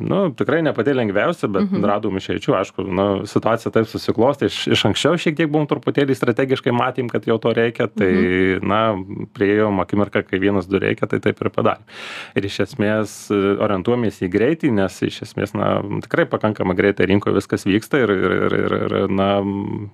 nu 0.00 0.30
tikrai 0.36 0.62
ne 0.62 0.72
pati 0.72 0.94
lengviausia 0.94 1.48
bet 1.52 1.70
Mhm. 1.70 1.84
radom 1.84 2.16
išeičių 2.16 2.56
aišku 2.60 2.86
nu 2.86 3.06
situacija 3.26 3.72
taip 3.72 3.86
susiklostė 3.86 4.46
iš 4.50 4.66
iš 4.76 4.84
anksčiau 4.90 5.14
šiek 5.18 5.36
tiek 5.36 5.50
buvom 5.50 5.66
truputėlį 5.66 6.14
strategiškai 6.16 6.72
matėm 6.72 7.08
kad 7.10 7.24
jau 7.26 7.38
to 7.40 7.52
reikia 7.52 7.86
tai 7.88 8.12
Mhm. 8.12 8.66
na 8.66 8.94
priėjom 9.34 9.80
akimirką 9.84 10.22
kai 10.28 10.38
vienas 10.38 10.66
du 10.68 10.78
reikia 10.78 11.06
tai 11.08 11.18
taip 11.20 11.40
ir 11.40 11.50
padarėm 11.50 11.82
ir 12.36 12.42
iš 12.44 12.60
esmės 12.66 13.30
orientuojamės 13.30 14.22
į 14.22 14.28
greitį 14.30 14.72
nes 14.72 15.02
iš 15.02 15.22
esmės 15.22 15.54
na 15.54 15.80
tikrai 16.02 16.26
pakankamai 16.26 16.76
greitai 16.76 17.06
rinkoj 17.06 17.34
viskas 17.34 17.64
vyksta 17.66 17.98
ir 18.14 18.36
ir 18.38 18.56
ir 18.58 18.76
ir 18.76 18.94
ir 19.00 19.12
na 19.12 19.30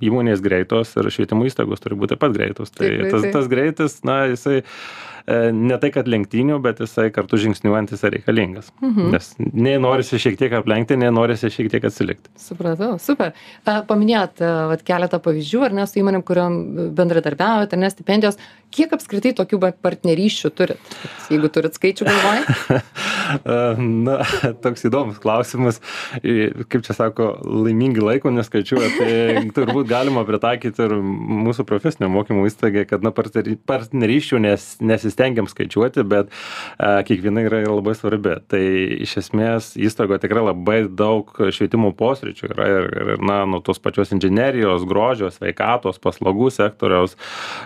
įmonės 0.03 0.43
greitos 0.45 0.93
ir 0.97 1.09
švietimo 1.15 1.47
įstaigos 1.49 1.83
turi 1.83 1.99
būt 1.99 2.15
taip 2.15 2.23
pat 2.25 2.37
greitos. 2.37 2.75
Tai 2.75 2.91
tas 3.13 3.27
tas 3.35 3.49
greitis 3.53 4.01
na 4.07 4.25
jisai 4.33 4.63
ne 5.55 5.79
tai 5.83 5.91
kad 5.95 6.09
lenktynių 6.11 6.59
bet 6.65 6.81
jisai 6.83 7.11
kartu 7.15 7.39
žingsniuojant 7.41 7.93
jisai 7.95 8.11
reikalingas 8.17 8.73
Mhm. 8.83 9.11
nes 9.13 9.35
nei 9.39 9.77
norisi 9.79 10.19
šiek 10.19 10.39
tiek 10.41 10.53
aplenkti 10.59 10.97
nei 10.99 11.11
norisi 11.15 11.51
šiek 11.53 11.71
tiek 11.71 11.85
atsilikti 11.85 12.33
Supratau, 12.39 12.97
super. 13.01 13.33
A, 13.67 13.83
Paminėjot 13.87 14.43
a, 14.43 14.51
vat, 14.73 14.83
keletą 14.87 15.21
pavyzdžių, 15.23 15.63
ar 15.69 15.73
ne, 15.77 15.87
su 15.87 16.01
įmonėm, 16.03 16.25
kuriuom 16.27 16.59
bendradarbiaujate, 16.97 17.77
ar 17.77 17.83
ne, 17.83 17.91
stipendijos. 17.93 18.39
Kiek 18.73 18.93
apskritai 18.97 19.35
tokių 19.37 19.59
partnerysčių 19.85 20.51
turit? 20.57 20.95
Jeigu 21.31 21.51
turit 21.53 21.77
skaičių 21.77 22.09
galvoj? 22.09 22.43
E, 23.33 23.55
Na, 23.81 24.19
toks 24.61 24.83
įdomus 24.85 25.17
klausimas. 25.23 25.79
Kaip 26.69 26.83
čia 26.85 26.93
sako, 26.97 27.31
laimingi 27.47 28.03
laiko 28.03 28.29
neskaičiuoja, 28.35 28.91
tai 28.99 29.45
turbūt 29.57 29.89
galima 29.89 30.25
pritaikyti 30.29 30.83
ir 30.85 30.93
mūsų 30.99 31.65
profesinio 31.69 32.11
mokymo 32.13 32.45
įstaigai, 32.51 32.85
kad 32.91 33.05
na, 33.07 33.13
partnerysčių 33.15 34.43
nes, 34.45 34.67
nesistengiam 35.13 35.49
skaičiuoti, 35.49 36.03
bet 36.09 36.31
a, 36.79 37.03
kiekviena 37.07 37.45
yra 37.47 37.63
labai 37.69 37.95
svarbi. 37.95 38.37
Tai 38.49 38.63
iš 39.05 39.17
esmės 39.23 39.73
įstaigoje 39.77 40.23
tikrai 40.25 40.45
labai 40.47 40.79
daug 40.89 41.29
švietimo 41.53 41.93
posryčių 41.97 42.51
yra 42.53 42.69
ir, 42.71 42.89
ir 42.93 43.23
na, 43.23 43.43
nuo 43.47 43.61
tos 43.65 43.81
pačios 43.83 44.13
inžinerijos, 44.13 44.87
grožio, 44.89 45.31
sveikatos, 45.33 46.01
paslaugų 46.03 46.51
sektoriaus, 46.53 47.17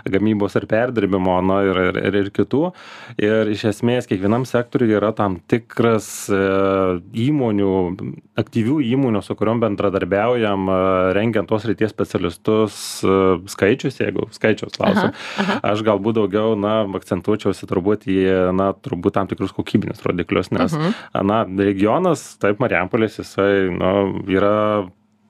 gamybos 0.09 0.57
ir 0.59 0.67
perdirbimo, 0.71 1.39
na 1.47 1.63
ir, 1.67 1.81
ir, 1.91 2.01
ir, 2.11 2.19
ir 2.25 2.33
kitų. 2.35 2.73
Ir 3.23 3.53
iš 3.53 3.67
esmės 3.73 4.09
kiekvienam 4.11 4.47
sektoriui 4.49 4.97
yra 4.97 5.13
tam 5.17 5.39
tikras 5.51 6.29
e, 6.33 6.41
įmonių, 7.27 7.73
aktyvių 8.41 8.81
įmonių, 8.93 9.23
su 9.25 9.37
kuriuom 9.39 9.63
bendradarbiaujam, 9.65 10.69
e, 10.71 10.79
rengiant 11.17 11.49
tos 11.51 11.67
ryties 11.69 11.93
specialistus 11.95 12.81
e, 13.05 13.17
skaičius, 13.53 14.01
jeigu 14.03 14.29
skaičiaus 14.35 14.77
klausim. 14.77 15.15
aha. 15.43 15.61
Aš 15.73 15.85
galbūt 15.87 16.19
daugiau, 16.21 16.57
na, 16.59 16.79
akcentuočiausi 17.37 17.69
turbūt 17.69 18.07
į, 18.11 18.17
na, 18.57 18.71
turbūt 18.73 19.15
tam 19.17 19.29
tikrus 19.31 19.53
kokybinius 19.57 20.03
rodiklius, 20.05 20.51
nes, 20.53 20.73
Mhm. 20.73 21.27
na, 21.27 21.45
regionas, 21.45 22.37
taip, 22.39 22.59
Marijampolės, 22.59 23.19
jisai, 23.21 23.71
nu, 23.71 24.23
yra 24.29 24.89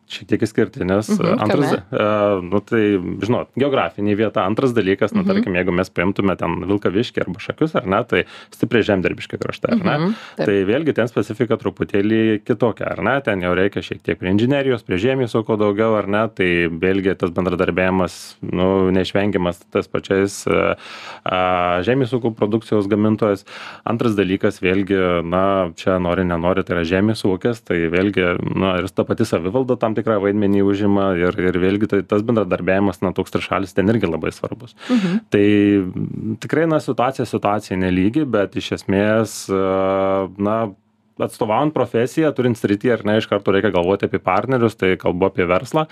šiek 0.09 0.29
tiek 0.31 0.43
išskirtinis. 0.47 1.09
Mhm, 1.19 1.41
Antras, 1.43 1.73
e, 1.75 2.07
nu 2.47 2.61
tai, 2.63 2.83
žinot, 3.27 3.49
geografinė 3.59 4.15
vieta. 4.17 4.45
Antras 4.47 4.73
dalykas, 4.77 5.13
na, 5.15 5.23
Mhm. 5.23 5.29
tarkim, 5.33 5.55
jeigu 5.59 5.73
mes 5.75 5.91
paimtume 5.91 6.37
ten 6.39 6.61
Vilkaviškį 6.69 7.25
arba 7.25 7.41
Šakius, 7.43 7.75
ar 7.75 7.87
ne, 7.87 8.03
tai 8.05 8.25
stipriai 8.55 8.87
žemdirbiški 8.87 9.39
kraštai, 9.43 9.73
ar 9.73 9.85
ne? 9.85 9.97
Mhm, 9.99 10.15
taip. 10.37 10.47
Tai 10.47 10.57
vėlgi 10.71 10.95
ten 10.95 11.09
specifika 11.11 11.57
truputėlį 11.59 12.45
kitokia, 12.47 12.93
ar 12.93 13.03
ne? 13.03 13.21
Ten 13.21 13.41
jau 13.43 13.55
reikia 13.59 13.83
šiek 13.83 14.03
tiek 14.03 14.19
prie 14.19 14.31
inžinerijos, 14.31 14.85
prie 14.87 14.97
žemės 15.03 15.35
ūkio 15.35 15.59
daugiau, 15.59 15.99
ar 15.99 16.07
ne? 16.07 16.23
Tai 16.29 16.51
vėlgi 16.71 17.17
tas 17.19 17.31
bendradarbiavimas, 17.35 18.37
nu, 18.47 18.91
neišvengiamas 18.95 19.65
tas 19.75 19.89
pačiais 19.91 20.47
a, 20.47 20.77
a, 21.25 21.83
žemės 21.83 22.15
ūkio 22.15 22.31
produkcijos 22.37 22.87
gamintojas. 22.91 23.45
Antras 23.85 24.15
dalykas, 24.15 24.61
vėlgi, 24.63 24.99
na, 25.27 25.73
čia 25.75 25.99
nori, 25.99 26.23
nenori, 26.29 26.63
tai 26.63 26.77
yra 26.79 26.85
žemės 26.87 27.25
ūkis, 27.27 27.65
tai 27.67 27.89
vėlgi, 27.91 28.37
na, 28.55 28.77
ir 28.83 28.89
ta 28.95 29.03
pati 29.09 29.27
savivalda 29.27 29.77
tam 29.81 29.96
tikrą 29.97 30.19
vaidmenį 30.23 30.63
užima 30.67 31.11
ir, 31.19 31.37
ir 31.49 31.59
vėlgi 31.63 31.91
tai 31.93 32.01
tas 32.09 32.25
bendradarbiavimas, 32.27 33.03
na, 33.05 33.13
toks 33.17 33.35
trišalis 33.35 33.77
ten 33.77 33.93
irgi 33.93 34.11
labai 34.11 34.33
svarbus. 34.35 34.77
Mhm. 34.93 35.21
Tai 35.33 35.47
tikrai, 36.45 36.67
na, 36.71 36.81
situacija 36.83 37.29
situacija 37.29 37.79
nelygi, 37.81 38.27
bet 38.29 38.57
iš 38.61 38.75
esmės, 38.81 39.39
na, 39.51 40.59
atstovaujant 41.23 41.73
profesiją, 41.75 42.31
turint 42.37 42.59
sritį, 42.59 42.91
ar 42.93 43.05
ne, 43.09 43.17
iš 43.21 43.29
karto 43.31 43.55
reikia 43.55 43.71
galvoti 43.75 44.09
apie 44.09 44.21
partnerius, 44.23 44.77
tai 44.77 44.95
kalbu 45.01 45.31
apie 45.31 45.47
verslą, 45.49 45.87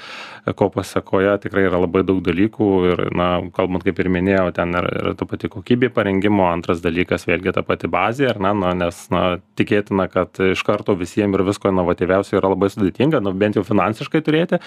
ko 0.59 0.69
pasakoje 0.75 1.37
tikrai 1.47 1.65
yra 1.69 1.81
labai 1.81 2.05
daug 2.07 2.21
dalykų 2.25 2.69
ir, 2.91 3.03
na, 3.17 3.29
kalbant, 3.57 3.87
kaip 3.87 4.01
ir 4.03 4.11
minėjau, 4.13 4.49
ten 4.57 4.77
yra, 4.77 4.91
yra 5.01 5.15
ta 5.19 5.29
pati 5.29 5.49
kokybė 5.53 5.91
parengimo, 5.95 6.45
antras 6.51 6.83
dalykas 6.85 7.25
vėlgi 7.29 7.55
ta 7.57 7.65
pati 7.67 7.89
bazė, 7.91 8.29
ar 8.35 8.41
ne, 8.45 8.53
na, 8.61 8.75
nes, 8.85 9.01
na, 9.15 9.25
tikėtina, 9.59 10.09
kad 10.13 10.41
iš 10.45 10.65
karto 10.67 10.97
visiems 10.99 11.39
ir 11.39 11.47
visko 11.47 11.73
inovatyviausio 11.73 12.39
yra 12.41 12.53
labai 12.53 12.69
sudėtinga, 12.75 13.23
nu, 13.25 13.33
bent 13.39 13.57
jau 13.59 13.65
finansiškai 13.67 14.21
turėti. 14.25 14.61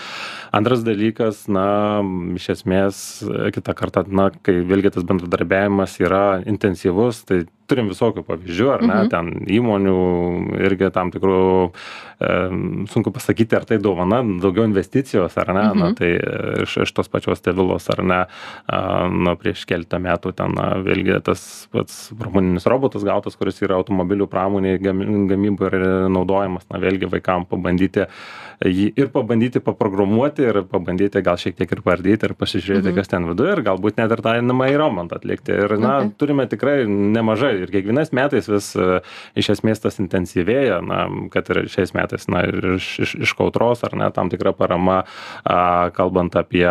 Antras 0.57 0.81
dalykas, 0.87 1.45
na, 1.51 1.67
iš 2.37 2.49
esmės, 2.57 3.03
kitą 3.53 3.77
kartą, 3.77 4.07
na, 4.09 4.31
kai 4.41 4.59
vėlgi 4.65 4.95
tas 4.97 5.05
bendradarbiavimas 5.07 5.99
yra 6.01 6.25
intensyvus, 6.49 7.21
tai 7.27 7.43
turim 7.67 7.89
visokių 7.91 8.23
pavyzdžių, 8.27 8.67
ar 8.73 8.81
ne, 8.81 8.93
Mhm. 9.03 9.09
ten 9.09 9.25
įmonių 9.47 9.97
irgi 10.67 10.91
tam 10.93 11.11
tikrų, 11.11 11.71
e, 12.19 12.29
sunku 12.87 13.11
pasakyti, 13.11 13.55
ar 13.55 13.65
tai 13.65 13.77
dovana, 13.77 14.21
daugiau 14.23 14.65
investicijos, 14.65 15.37
ar 15.37 15.47
ne, 15.53 15.63
na, 15.75 15.85
Mhm. 15.91 15.95
tai 15.95 16.11
iš, 16.63 16.77
iš 16.83 16.91
tos 16.93 17.07
pačios 17.09 17.41
tevilos, 17.41 17.89
ar 17.89 18.03
ne, 18.03 18.25
a, 18.69 19.07
na, 19.09 19.35
prieš 19.35 19.65
keletą 19.67 19.99
metų 19.99 20.33
ten, 20.35 20.53
na, 20.55 20.75
vėlgi 20.81 21.21
tas 21.23 21.67
pats 21.71 22.11
pramoninis 22.17 22.65
robotas 22.65 23.03
gautas, 23.03 23.35
kuris 23.35 23.59
yra 23.61 23.75
automobilių 23.75 24.27
pramoniai 24.27 24.79
gamybai 24.79 25.67
ir 25.67 26.09
naudojamas, 26.09 26.63
na, 26.71 26.79
vėlgi 26.79 27.09
vaikam 27.09 27.45
pabandyti 27.45 28.07
jį 28.63 28.93
ir 28.97 29.07
pabandyti 29.13 29.59
paprogramuoti 29.61 30.39
ir 30.47 30.63
pabandyti 30.63 31.21
gal 31.21 31.35
šiek 31.37 31.55
tiek 31.55 31.71
ir 31.71 31.81
pardyti 31.85 32.23
ir 32.25 32.33
pasižiūrėti, 32.33 32.89
Mhm. 32.89 32.95
kas 32.95 33.07
ten 33.07 33.25
viduje 33.25 33.51
ir 33.57 33.61
galbūt 33.63 33.97
net 33.97 34.11
ir 34.11 34.17
tą 34.17 34.33
einamąjį 34.41 34.77
remontą 34.77 35.19
atlikti. 35.19 35.49
Ir, 35.53 35.77
na, 35.77 35.97
Okay. 35.97 36.11
turime 36.17 36.47
tikrai 36.47 36.85
nemažai 36.87 37.56
ir 37.63 37.71
kiekvienais 37.73 38.13
metais 38.15 38.47
vis 38.51 38.71
e, 38.75 38.99
iš 39.39 39.49
esmės 39.57 39.81
tas 39.83 39.99
intensyvėja, 40.03 40.81
na, 40.85 41.05
kad 41.33 41.49
ir 41.53 41.65
šiais 41.71 41.95
metais, 41.97 42.27
na, 42.31 42.45
ir 42.47 42.75
iš, 42.77 42.91
iš, 43.05 43.15
iš 43.27 43.33
kautros 43.39 43.83
ar 43.87 43.95
ne, 43.97 44.11
tam 44.15 44.29
tikra 44.33 44.53
parama, 44.57 45.03
a, 45.43 45.89
kalbant 45.97 46.35
apie 46.39 46.67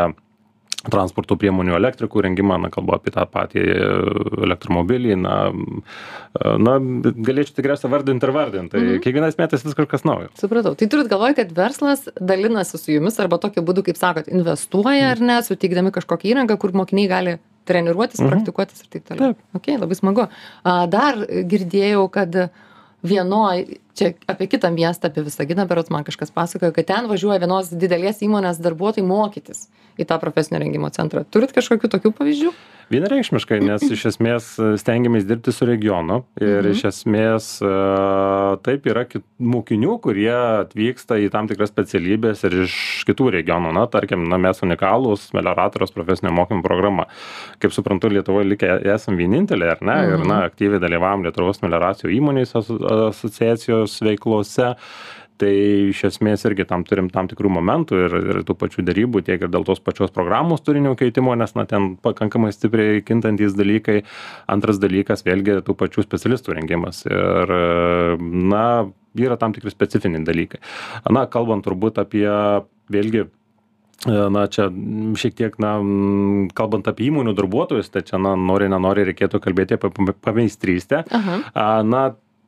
transporto 0.87 1.35
priemonių 1.41 1.75
elektrikų 1.81 2.21
rengimą, 2.23 2.61
na, 2.63 2.69
kalbu 2.71 2.95
apie 2.95 3.11
tą 3.11 3.25
patį 3.27 3.63
e, 3.63 3.87
elektromobilį, 4.47 5.17
na, 5.19 5.35
e, 5.51 6.53
na 6.63 6.77
galėčiau 7.27 7.57
tikriausiai 7.57 7.91
vardinti 7.91 8.29
ir 8.29 8.33
vardinti. 8.37 8.71
Tai 8.77 8.83
Mhm. 8.85 9.01
kiekvienais 9.03 9.39
metais 9.41 9.65
vis 9.67 9.75
kažkas 9.75 10.07
naujo. 10.07 10.31
Supratau. 10.39 10.77
Tai 10.79 10.87
turit 10.93 11.11
galvoj, 11.11 11.35
kad 11.41 11.51
verslas 11.57 12.07
dalinasi 12.21 12.79
su 12.79 12.93
jumis 12.95 13.19
arba 13.19 13.41
tokiu 13.43 13.65
būdu, 13.67 13.83
kaip 13.89 13.99
sakot, 13.99 14.29
investuoja 14.31 15.11
ar 15.17 15.19
ne, 15.21 15.41
suteikdami 15.43 15.91
kažkokią 15.91 16.35
įrangą, 16.37 16.59
kur 16.59 16.71
mokiniai 16.77 17.11
gali 17.11 17.39
treniruotis, 17.67 18.21
Mhm. 18.21 18.31
praktikuotis 18.31 18.81
ir 18.85 18.89
taip 18.95 19.09
toliau. 19.11 19.35
Taip. 19.35 19.39
Ok, 19.59 19.67
labai 19.83 19.99
smagu. 19.99 20.29
Dar 20.95 21.17
girdėjau, 21.55 22.05
kad 22.11 22.39
vienoj, 23.05 23.79
čia 23.97 24.13
apie 24.31 24.47
kitą 24.53 24.71
miestą, 24.75 25.09
apie 25.11 25.25
Visaginą, 25.27 25.67
berots 25.71 25.91
man 25.91 26.05
kažkas 26.07 26.31
pasakojo, 26.37 26.73
kad 26.77 26.87
ten 26.93 27.09
važiuoja 27.11 27.41
vienos 27.43 27.73
didelės 27.73 28.23
įmonės 28.27 28.61
darbuotojai 28.63 29.07
mokytis 29.09 29.67
į 29.97 30.05
tą 30.09 30.19
profesinio 30.21 30.61
rengimo 30.61 30.91
centrą. 30.93 31.25
Turit 31.33 31.55
kažkokių 31.57 31.89
tokių 31.97 32.13
pavyzdžių? 32.19 32.55
Vienareikšmiškai, 32.87 33.57
nes 33.67 33.83
iš 33.91 34.03
esmės 34.13 34.45
e, 34.63 34.67
stengiamės 34.79 35.25
dirbti 35.27 35.51
su 35.51 35.67
regionu 35.67 36.21
ir 36.39 36.61
Mhm. 36.63 36.69
iš 36.77 36.83
esmės 36.93 37.47
e, 37.65 37.71
taip 38.63 38.85
yra 38.87 39.03
mokinių, 39.43 39.97
kurie 40.05 40.31
atvyksta 40.31 41.19
į 41.19 41.31
tam 41.35 41.49
tikras 41.51 41.73
specialybės 41.73 42.45
ir 42.47 42.55
iš 42.63 42.77
kitų 43.09 43.33
regionų. 43.41 43.73
Na, 43.75 43.87
tarkim, 43.91 44.29
na, 44.31 44.39
mes 44.39 44.63
unikalūs 44.63 45.33
melioratoriaus 45.35 45.91
profesinio 45.97 46.31
mokymo 46.37 46.63
programa. 46.63 47.09
Kaip 47.59 47.75
suprantu, 47.75 48.13
Lietuvoje 48.13 48.47
likę 48.53 48.71
esam 48.95 49.19
vieninteliai, 49.19 49.73
ar 49.75 49.83
ne? 49.83 49.97
Ir, 50.13 50.23
na, 50.29 50.45
aktyviai 50.47 50.79
dalyvavom 50.83 51.27
Lietuvos 51.27 51.59
melioracijų 51.65 52.13
įmonės 52.21 52.55
aso- 52.61 52.79
asociacijos 53.87 54.03
veiklose. 54.07 54.75
Tai 55.37 55.53
iš 55.91 55.99
esmės 56.09 56.47
irgi 56.49 56.65
tam 56.65 56.81
turim 56.89 57.11
tam 57.13 57.27
tikrų 57.29 57.51
momentų 57.59 57.99
ir, 58.07 58.15
ir 58.17 58.39
tų 58.49 58.55
pačių 58.57 58.87
darybų, 58.87 59.21
tiek 59.21 59.43
ir 59.45 59.51
dėl 59.53 59.67
tos 59.69 59.83
pačios 59.85 60.09
programos 60.09 60.65
turinio 60.65 60.95
keitimo, 60.97 61.35
nes 61.37 61.53
na, 61.53 61.67
ten 61.69 61.99
pakankamai 62.01 62.55
stipriai 62.57 63.03
kintantys 63.05 63.53
dalykai. 63.53 63.99
Antras 64.49 64.81
dalykas, 64.81 65.27
vėlgi, 65.27 65.59
tų 65.67 65.77
pačių 65.77 66.07
specialistų 66.07 66.57
rengimas. 66.57 67.05
Ir, 67.05 67.53
na, 68.25 68.89
yra 69.13 69.37
tam 69.37 69.53
tikri 69.53 69.75
specifiniai 69.75 70.25
dalykai. 70.25 70.63
Na, 71.13 71.27
kalbant 71.29 71.69
turbūt 71.69 72.01
apie, 72.01 72.25
vėlgi, 72.89 73.29
Na, 74.07 74.45
čia 74.53 74.69
šiek 75.17 75.35
tiek, 75.35 75.55
na, 75.59 75.79
kalbant 76.55 76.87
apie 76.87 77.09
įmonių 77.09 77.33
darbuotojus, 77.35 77.89
tai 77.91 78.03
čia, 78.07 78.21
na, 78.21 78.35
nori, 78.37 78.69
nenori, 78.69 79.07
reikėtų 79.09 79.41
kalbėti 79.43 79.79
apie 79.79 79.89
pam- 79.97 80.13
pameistrystę. 80.21 81.01
Na, 81.57 82.03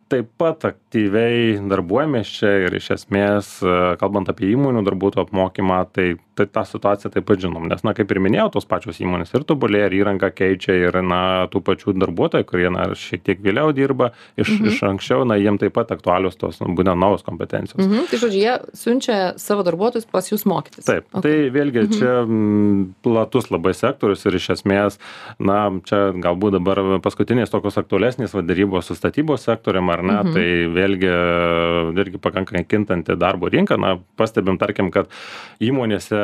taip 0.08 0.30
pat 0.40 0.64
aktyviai 0.70 1.58
darbuojamės 1.70 2.30
čia 2.38 2.54
ir 2.66 2.78
iš 2.78 2.92
esmės 2.96 3.50
kalbant 4.00 4.30
apie 4.32 4.52
įmonių 4.54 4.84
darbuotojų 4.86 5.28
apmokymą 5.28 5.82
tai 5.92 6.14
tai 6.38 6.46
tą 6.46 6.64
situaciją 6.64 7.10
taip 7.12 7.26
pat 7.26 7.40
žinom. 7.42 7.66
Nes 7.70 7.82
na 7.86 7.94
kaip 7.96 8.10
ir 8.12 8.20
minėjau 8.22 8.48
tos 8.54 8.66
pačios 8.68 9.00
įmonės 9.02 9.34
ir 9.34 9.44
tobulėja 9.48 9.88
ir 9.90 9.96
įrangą 10.00 10.30
keičia 10.34 10.76
ir 10.76 11.00
na 11.02 11.20
tų 11.52 11.62
pačių 11.66 11.94
darbuotojų 11.98 12.46
kurie 12.48 12.70
na 12.74 12.88
šiek 12.98 13.24
tiek 13.26 13.42
vėliau 13.42 13.72
dirba 13.76 14.12
iš 14.38 14.52
iš 14.70 14.82
anksčiau 14.86 15.26
na 15.28 15.38
jiem 15.40 15.58
taip 15.60 15.74
pat 15.76 15.90
aktualios 15.94 16.38
tos 16.38 16.60
būtent 16.62 16.98
naujos 16.98 17.24
kompetencijos. 17.26 17.82
Mhm. 17.82 18.08
Tai 18.10 18.20
žodžiu, 18.22 18.42
jie 18.44 18.54
siunčia 18.78 19.18
savo 19.40 19.64
darbuotojus 19.66 20.08
pas 20.10 20.30
jūs 20.30 20.46
mokytis. 20.48 20.86
Taip, 20.88 21.08
tai 21.24 21.34
vėlgi 21.54 21.86
čia 21.96 22.12
mm, 22.22 23.00
platus 23.06 23.50
labai 23.52 23.74
sektorius 23.76 24.24
ir 24.28 24.38
iš 24.38 24.50
esmės, 24.58 24.98
na, 25.38 25.60
čia 25.88 26.12
galbūt 26.16 26.58
dabar 26.58 26.82
paskutinės 27.04 27.52
tokios 27.52 27.78
aktualesnės 27.80 28.36
va, 28.36 28.44
darybos 28.46 28.90
su 28.90 28.98
statybos 28.98 29.46
sektorium 29.48 29.90
ar 29.92 29.97
ne, 30.06 30.18
tai 30.34 30.46
vėlgi 30.74 31.12
irgi 31.98 32.20
pakankamai 32.22 32.64
kintanti 32.68 33.16
darbo 33.18 33.50
rinka, 33.52 33.78
na, 33.80 33.96
pastebim, 34.18 34.58
tarkim, 34.60 34.92
kad 34.94 35.10
įmonėse, 35.64 36.18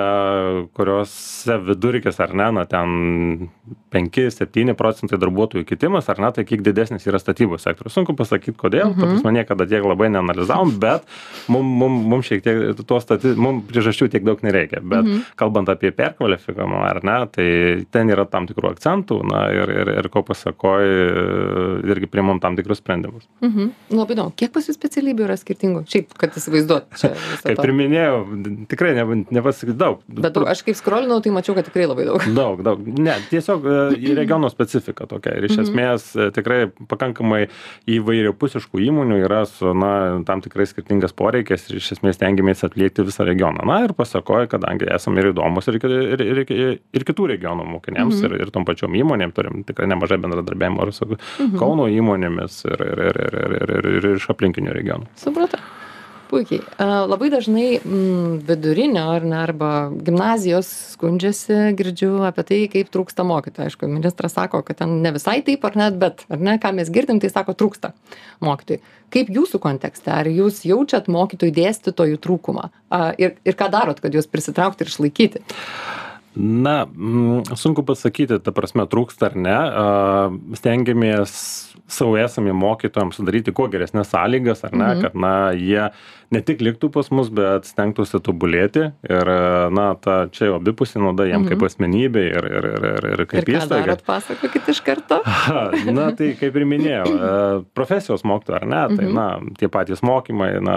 kuriuose 0.77 1.59
vidurkis 1.65 2.21
ar 2.23 2.35
ne, 2.37 2.51
na, 2.59 2.65
ten 2.69 3.49
5-7 3.95 4.75
procentai 4.79 5.19
darbuotojų 5.23 5.67
kitimas, 5.69 6.09
ar 6.13 6.21
ne, 6.23 6.31
tai 6.35 6.45
kiek 6.49 6.63
didesnis 6.67 7.07
yra 7.09 7.21
statybos 7.23 7.65
sektorius. 7.67 7.95
Sunku 7.97 8.17
pasakyti, 8.19 8.57
kodėl, 8.59 8.91
mhm. 8.91 9.01
ta 9.01 9.11
prasme, 9.13 9.35
niekada 9.39 9.69
tiek 9.71 9.87
labai 9.87 10.11
neanalizavom, 10.15 10.75
bet 10.83 11.07
mums 11.53 11.79
mum, 11.85 11.99
mum 12.13 12.25
šiek 12.27 12.43
tiek 12.45 12.83
to 12.87 13.01
stati, 13.03 13.35
mums 13.39 13.67
priežasčių 13.71 14.11
tiek 14.13 14.27
daug 14.27 14.43
nereikia. 14.45 14.83
Bet 14.83 15.05
mhm. 15.05 15.25
kalbant 15.41 15.71
apie 15.73 15.93
perkvalifikavimą, 15.95 16.83
ar 16.89 17.03
ne, 17.07 17.19
tai 17.35 17.49
ten 17.95 18.13
yra 18.13 18.27
tam 18.31 18.49
tikrų 18.51 18.75
akcentų, 18.75 19.21
na, 19.31 19.47
ir, 19.55 19.75
ir, 19.83 19.93
ir 20.01 20.11
ko 20.13 20.25
pasakoj, 20.27 20.91
irgi 21.95 22.11
priimam 22.11 22.43
tam 22.43 22.59
tikrus 22.59 22.83
sprendimus. 22.83 23.27
Mhm. 23.45 23.64
Labai 23.95 24.17
įdomu. 24.17 24.33
Kiek 24.39 24.53
pas 24.55 24.67
jūs 24.69 24.77
specialybių 24.79 25.27
yra 25.27 25.37
skirtingų? 25.39 25.85
Šiaip, 25.91 26.15
kad 26.21 26.37
įsivaizduot. 26.39 26.89
Kaip 27.45 27.63
ir 27.65 27.73
minėjau, 27.77 28.19
tikrai 28.71 28.95
ne, 28.99 29.05
nepasakyti 29.35 29.77
daug. 29.81 30.03
Bet 30.09 30.35
daug- 30.37 30.49
aš 30.51 30.65
kaip 30.67 30.79
skrolinau, 30.79 31.21
tai 31.25 31.33
mačiau, 31.35 31.57
kad 31.57 31.69
tikrai 31.69 31.87
labai 31.91 32.07
daug. 32.09 32.25
Daug, 32.37 32.63
daug. 32.67 32.83
Ne, 32.99 33.17
tiesiog 33.31 33.65
e, 33.69 33.77
į 33.99 34.15
regiono 34.21 34.51
specifiką 34.53 35.09
tokia. 35.11 35.37
Ir 35.39 35.49
iš 35.49 35.61
esmės 35.67 36.11
e, 36.17 36.29
tikrai 36.35 36.61
pakankamai 36.91 37.45
įvairiapusiškų 37.91 38.83
įmonių 38.89 39.21
yra 39.25 39.45
su 39.49 39.73
na, 39.77 39.93
tam 40.29 40.43
tikrai 40.45 40.67
skirtingas 40.69 41.15
poreikis 41.17 41.69
ir 41.71 41.79
iš 41.81 41.93
esmės 41.99 42.21
tengiamės 42.21 42.65
atliekti 42.67 43.07
visą 43.07 43.27
regioną. 43.29 43.65
Na 43.69 43.81
ir 43.87 43.95
pasakoja, 43.97 44.49
kadangi 44.53 44.89
esame 44.95 45.23
ir 45.23 45.33
įdomus 45.33 45.69
ir, 45.71 45.79
ir, 45.81 46.25
ir, 46.25 46.43
ir, 46.45 46.75
ir 46.95 47.07
kitų 47.07 47.31
regionų 47.35 47.67
mokiniams 47.77 48.23
ir, 48.27 48.37
ir 48.45 48.53
tom 48.55 48.67
pačiom 48.69 48.95
įmonėm 49.01 49.35
turim 49.37 49.63
tikrai 49.69 49.89
nemažai 49.91 50.21
bendradarbiavimo 50.23 50.89
ir 50.89 50.95
su 50.97 51.05
Kauno 51.59 51.87
įmonėmis 51.93 52.61
ir, 52.69 52.83
ir, 52.85 53.01
ir, 53.27 53.37
ir, 53.45 53.54
ir, 53.61 53.77
ir, 53.79 53.89
ir, 53.95 54.11
ir 54.13 54.21
iš 54.21 54.29
aplinkinių 54.35 54.75
regionų. 54.77 55.11
Supratau. 55.21 55.63
Puikiai. 56.31 56.63
Labai 56.81 57.29
dažnai 57.31 57.77
mm, 57.79 58.41
vidurinio 58.49 59.05
ar 59.13 59.27
ne, 59.29 59.37
arba 59.39 59.71
gimnazijos 59.93 60.67
skundžiasi, 60.95 61.75
girdžiu 61.79 62.25
apie 62.27 62.45
tai, 62.49 62.61
kaip 62.73 62.91
trūksta 62.95 63.27
mokytojų. 63.29 63.69
Aišku, 63.69 63.89
ministras 63.93 64.35
sako, 64.35 64.63
kad 64.67 64.81
ten 64.81 64.97
ne 65.05 65.13
visai 65.15 65.41
taip 65.47 65.67
ar 65.69 65.77
net, 65.79 65.99
bet 66.01 66.25
ar 66.33 66.41
ne, 66.43 66.57
ką 66.63 66.73
mes 66.79 66.91
girdim, 66.95 67.21
tai 67.23 67.31
sako, 67.33 67.55
trūksta 67.61 67.93
mokytojų. 68.45 68.81
Kaip 69.15 69.31
jūsų 69.37 69.61
kontekste, 69.63 70.11
ar 70.17 70.31
jūs 70.31 70.65
jaučiat 70.67 71.11
mokytojų 71.13 71.55
dėstytojų 71.61 72.23
trūkumą? 72.25 72.71
Ir, 73.21 73.37
ir 73.45 73.59
ką 73.61 73.69
darot, 73.71 74.01
kad 74.03 74.17
juos 74.17 74.31
prisitraukti 74.31 74.87
ir 74.87 74.91
išlaikyti? 74.91 75.45
Na, 76.35 76.83
mm, 76.89 77.55
sunku 77.55 77.85
pasakyti, 77.87 78.41
ta 78.43 78.51
prasme, 78.51 78.89
trūksta 78.91 79.31
ar 79.31 79.37
ne. 79.39 79.59
Stengiamės 80.59 81.37
savo 81.87 82.17
esamiem 82.19 82.57
mokytojams 82.57 83.17
sudaryti 83.21 83.53
kuo 83.53 83.69
geresnės 83.69 84.09
sąlygas, 84.15 84.65
ar 84.65 84.73
ne, 84.73 84.85
Mhm. 84.95 85.03
kad, 85.03 85.15
na, 85.15 85.35
jie 85.53 85.91
ne 86.35 86.41
tik 86.45 86.61
liktų 86.67 86.91
pas 86.95 87.09
mus, 87.15 87.31
bet 87.35 87.69
stengtųsi 87.71 88.19
tobulėti. 88.27 88.89
Ir, 89.07 89.31
na, 89.75 89.87
ta 89.95 90.17
čia 90.35 90.49
jau 90.51 90.57
abipusė 90.59 91.01
nauda 91.03 91.27
jiem 91.31 91.47
kaip 91.49 91.63
asmenybė 91.69 92.25
ir, 92.33 92.49
ir, 92.51 92.69
ir, 92.75 92.87
ir, 92.91 93.09
ir 93.15 93.23
Ir 93.25 93.29
kaip 93.31 93.47
ką 93.49 93.57
įstaiga. 93.61 93.85
darot, 93.87 94.03
pasakokit 94.09 94.69
iš 94.75 94.81
karto. 94.87 95.21
Na, 95.95 96.09
tai 96.19 96.33
kaip 96.41 96.59
ir 96.61 96.67
minėjau, 96.69 97.07
e, 97.07 97.33
profesijos 97.79 98.25
mokytojai 98.27 98.61
ar 98.61 98.67
ne, 98.75 98.83
tai, 98.99 99.07
na, 99.15 99.27
tie 99.61 99.71
patys 99.73 100.03
mokymai, 100.05 100.51
na, 100.65 100.77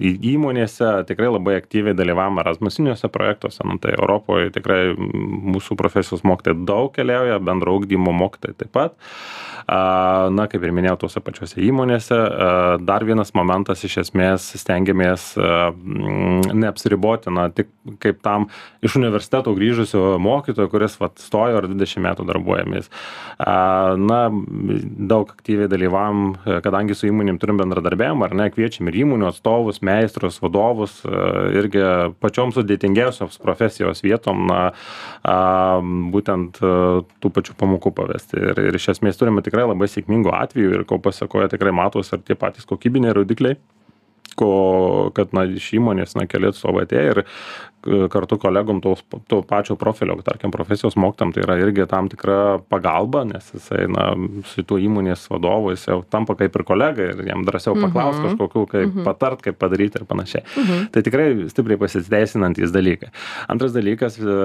į- 0.00 0.16
įmonėse 0.34 0.90
tikrai 1.10 1.30
labai 1.32 1.56
aktyviai 1.58 1.96
dalyvavom 1.98 2.38
Erasmusiniuose 2.44 3.10
projektuose, 3.12 3.64
na, 3.66 3.76
tai 3.82 3.96
Europoje 3.98 4.52
tikrai 4.54 4.94
mūsų 4.96 5.76
profesijos 5.80 6.22
mokytojai 6.26 6.64
daug 6.68 6.92
keliauja, 6.96 7.40
bendro 7.42 7.74
ugdymo 7.80 8.14
mokytojai 8.22 8.56
taip 8.62 8.72
pat. 8.76 8.96
Na, 9.70 10.46
kaip 10.50 10.64
ir 10.66 10.72
minėjau, 10.74 10.96
tuose 11.04 11.20
pačiuose 11.22 11.60
įmonėse. 11.62 12.16
A, 12.16 12.78
Dar 12.80 13.04
vienas 13.06 13.30
momentas, 13.36 13.82
iš 13.86 13.98
esmės, 14.02 14.19
stengiamės 14.40 15.32
a, 15.38 15.70
mm, 15.72 16.50
neapsiriboti, 16.60 17.32
na, 17.34 17.48
tik 17.54 17.70
kaip 18.02 18.20
tam 18.24 18.48
iš 18.84 18.98
universiteto 19.00 19.54
grįžusio 19.56 20.18
mokytojo, 20.22 20.68
kuris 20.72 20.98
vat, 21.00 21.18
stojo 21.22 21.62
ar 21.62 21.68
20 21.70 22.04
metų 22.04 22.28
darbuojamės. 22.28 22.90
A, 23.38 23.58
Na, 24.00 24.20
daug 25.10 25.30
aktyviai 25.30 25.68
dalyvavom, 25.70 26.22
e, 26.44 26.58
kadangi 26.64 26.96
su 26.96 27.08
įmonėm 27.08 27.38
turim 27.40 27.60
bendradarbiavimą, 27.60 28.26
ar 28.26 28.36
ne, 28.38 28.48
kviečiam 28.52 28.90
ir 28.90 29.00
įmonių 29.02 29.28
atstovus, 29.30 29.80
meistrus, 29.86 30.40
vadovus, 30.42 31.00
e, 31.04 31.22
irgi 31.60 31.82
pačiom 32.22 32.54
sudėtingiausios 32.56 33.40
profesijos 33.42 34.04
vietom, 34.06 34.46
na, 34.50 34.60
būtent 36.14 36.60
e, 36.62 36.72
tų 37.22 37.32
pačių 37.36 37.56
pamokų 37.60 37.94
pavesti. 37.96 38.40
Ir, 38.40 38.62
ir 38.70 38.78
iš 38.78 38.90
esmės 38.96 39.20
turime 39.20 39.44
tikrai 39.46 39.66
labai 39.68 39.90
sėkmingų 39.90 40.34
atvejų 40.36 40.78
ir 40.78 40.86
ko 40.88 41.00
pasakoja 41.02 41.50
tikrai 41.52 41.74
matos 41.76 42.12
ir 42.14 42.24
tie 42.26 42.38
patys 42.38 42.68
kokybiniai 42.68 43.16
rodikliai 43.16 43.58
ko 44.40 45.10
kad 45.16 45.34
na 45.36 45.44
iš 45.48 45.72
įmonės 45.78 46.16
na 46.18 46.26
keli 46.30 46.48
atstovai 46.50 46.86
atėję 46.88 47.10
ir 47.14 47.22
k- 47.84 48.06
kartu 48.12 48.36
kolegom 48.40 48.80
tos 48.84 49.00
to 49.30 49.38
pačio 49.48 49.76
profilio 49.80 50.16
tarkim 50.24 50.52
profesijos 50.52 50.96
mokytojam 51.00 51.30
tai 51.32 51.44
yra 51.46 51.56
irgi 51.62 51.86
tam 51.88 52.08
tikra 52.12 52.58
pagalba 52.72 53.22
nes 53.28 53.46
jisai 53.54 53.86
na 53.88 54.10
su 54.50 54.64
tuo 54.68 54.76
įmonės 54.80 55.22
vadovu 55.32 55.72
jis 55.74 55.86
jau 55.88 56.00
tampa 56.12 56.36
kaip 56.40 56.56
ir 56.60 56.64
kolega 56.68 57.06
ir 57.12 57.22
jam 57.28 57.44
drąsiau 57.48 57.76
paklaust 57.80 58.20
kažkokių 58.26 58.64
kaip 58.74 58.98
patart 59.06 59.40
kaip 59.46 59.56
padaryt 59.60 59.96
ir 60.00 60.04
panašiai. 60.10 60.44
Tai 60.92 61.02
tikrai 61.06 61.28
stipriai 61.52 61.80
pasiteisinantys 61.80 62.72
dalykai. 62.74 63.08
Antras 63.52 63.72
dalykas 63.76 64.18
e, 64.20 64.36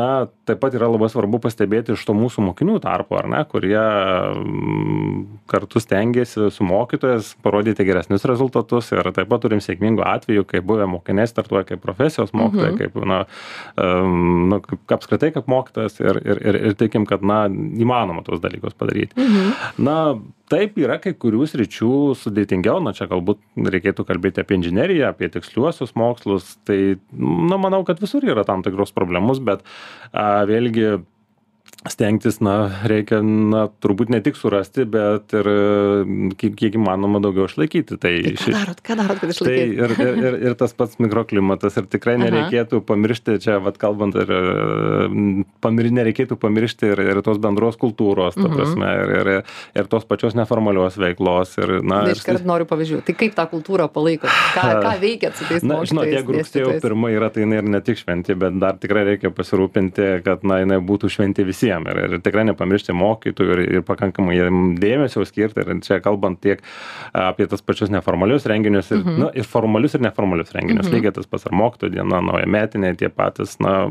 na 0.00 0.08
taip 0.48 0.58
pat 0.62 0.74
yra 0.78 0.90
labai 0.90 1.08
svarbu 1.12 1.38
pastebėti 1.46 1.94
iš 1.94 2.02
to 2.08 2.14
mūsų 2.18 2.44
mokinių 2.50 2.80
tarpo 2.82 3.18
ar 3.20 3.30
ne 3.30 3.44
kurie 3.50 3.78
mm, 3.78 5.22
kartu 5.50 5.80
stengiasi 5.82 6.50
su 6.50 6.64
mokytojas 6.66 7.34
parodyti 7.44 7.86
geresnius 7.88 8.26
rezultatus 8.28 8.90
ir 8.94 8.99
taip 9.08 9.30
pat 9.30 9.44
turim 9.44 9.62
sėkmingų 9.64 10.04
atvejų 10.06 10.44
kai 10.50 10.60
buvę 10.64 10.86
mokiniai 10.90 11.28
startuoja 11.30 11.66
kaip 11.68 11.82
profesijos 11.84 12.34
mokytojai 12.36 12.74
kaip 12.78 12.98
na 13.08 13.22
em, 13.80 14.50
nu 14.52 14.60
kaip 14.64 14.96
apskritai 14.98 15.32
kaip 15.34 15.48
mokytojas 15.50 16.00
ir 16.02 16.20
ir 16.24 16.42
ir 16.50 16.60
ir 16.60 16.76
tikim 16.80 17.06
kad 17.08 17.24
na 17.26 17.44
įmanoma 17.50 18.24
tuos 18.26 18.42
dalykus 18.42 18.76
padaryti. 18.78 19.16
Na 19.78 19.96
taip 20.50 20.78
yra 20.82 20.98
kai 21.02 21.14
kurių 21.14 21.46
sričių 21.50 21.92
sudėtingiau 22.18 22.80
na 22.82 22.92
čia 22.96 23.06
galbūt 23.10 23.40
reikėtų 23.70 24.06
kalbėti 24.08 24.42
apie 24.42 24.58
inžineriją 24.58 25.12
apie 25.12 25.30
tiksliuosius 25.32 25.94
mokslus 25.98 26.56
tai 26.68 26.98
na 27.12 27.60
manau 27.60 27.84
kad 27.88 28.02
visur 28.02 28.26
yra 28.26 28.44
tam 28.48 28.64
tikros 28.66 28.92
problemos 28.96 29.40
bet 29.40 29.64
a, 30.12 30.44
vėlgi 30.50 31.00
stengtis 31.88 32.40
na 32.44 32.68
reikia 32.84 33.22
na 33.24 33.62
turbūt 33.80 34.10
ne 34.12 34.18
tik 34.20 34.36
surasti 34.36 34.84
bet 34.84 35.32
ir 35.32 35.46
kiek 36.36 36.52
kiek 36.58 36.74
įmanoma 36.76 37.22
daugiau 37.24 37.46
išlaikyti 37.48 37.96
tai 37.96 38.12
Tai 38.20 38.34
ką 38.36 38.52
darot, 38.52 38.80
ką 38.84 38.96
darot, 39.00 39.20
kad 39.22 39.30
Tai 39.30 39.32
išlaikytumėt? 39.32 39.80
ir, 39.80 39.94
ir, 40.04 40.18
ir, 40.28 40.36
ir 40.50 40.56
tas 40.60 40.74
pats 40.76 40.98
mikroklimatas 41.00 41.78
ir 41.80 41.86
tikrai 41.88 42.18
nereikėtų 42.20 42.82
pamiršti, 42.84 43.38
čia 43.40 43.56
vat 43.64 43.78
kalbant, 43.80 44.14
ir, 44.20 44.28
pamir, 45.64 45.88
nereikėtų 45.94 46.36
pamiršti 46.40 46.90
ir, 46.92 47.02
ir 47.14 47.20
tos 47.26 47.40
bendros 47.42 47.78
kultūros, 47.80 48.36
ta 48.36 48.44
Mhm. 48.48 48.56
prasme, 48.56 48.90
ir, 49.00 49.10
ir, 49.16 49.30
ir 49.80 49.88
tos 49.90 50.04
pačios 50.04 50.34
neformalios 50.36 50.96
veiklos. 51.00 51.56
Ir, 51.62 51.80
na, 51.82 52.02
iškart 52.12 52.44
noriu 52.44 52.66
pavyzdžių. 52.68 53.00
Tai 53.06 53.14
kaip 53.14 53.34
tą 53.38 53.46
kultūrą 53.50 53.88
palaikot? 53.92 54.30
Ką, 54.54 54.66
ką 54.84 54.94
veikiat 55.00 55.36
su 55.38 55.44
tais 55.48 55.62
Na, 55.64 55.80
žinot, 55.84 56.06
jeigu 56.10 56.36
rugsėjo 56.38 56.76
pirma 56.82 57.10
yra, 57.14 57.30
tai 57.32 57.44
jinai 57.46 57.60
ir 57.62 57.68
ne 57.70 57.80
tik 57.80 58.00
šventė, 58.00 58.36
bet 58.38 58.58
dar 58.60 58.76
tikrai 58.80 59.04
reikia 59.14 59.30
pasirūpinti, 59.34 60.10
kad 60.26 60.44
na, 60.44 60.60
jinai 60.64 60.80
būtų 60.84 61.10
šventė 61.12 61.46
visiems. 61.60 61.90
Ir, 61.90 62.14
ir 62.16 62.20
tikrai 62.24 62.44
nepamiršti 62.48 62.92
mokytojų 62.96 63.52
ir, 63.56 63.62
ir 63.78 63.82
pakankamai 63.86 64.36
dėmesio 64.80 65.24
skirti. 65.28 65.60
Ir 65.60 65.80
čia 65.84 66.00
kalbant 66.00 66.40
tiek 66.40 66.60
apie 67.14 67.46
tas 67.50 67.60
pačius 67.62 67.90
neformalius 67.90 68.46
renginius, 68.46 68.90
ir, 68.92 68.98
Mhm. 69.04 69.18
na, 69.18 69.30
ir 69.34 69.44
formalius, 69.44 69.94
ir 69.94 70.00
neformalius 70.00 70.52
renginius. 70.52 70.86
Mhm. 70.88 70.94
Lygiai 70.94 71.12
tas 71.14 71.26
pats 71.26 71.46
ar 71.46 71.52
mokytojų 71.52 71.92
diena, 71.92 72.20
nauja 72.20 72.46
metinė, 72.46 72.96
tie 72.96 73.08
patys, 73.08 73.58
na, 73.60 73.86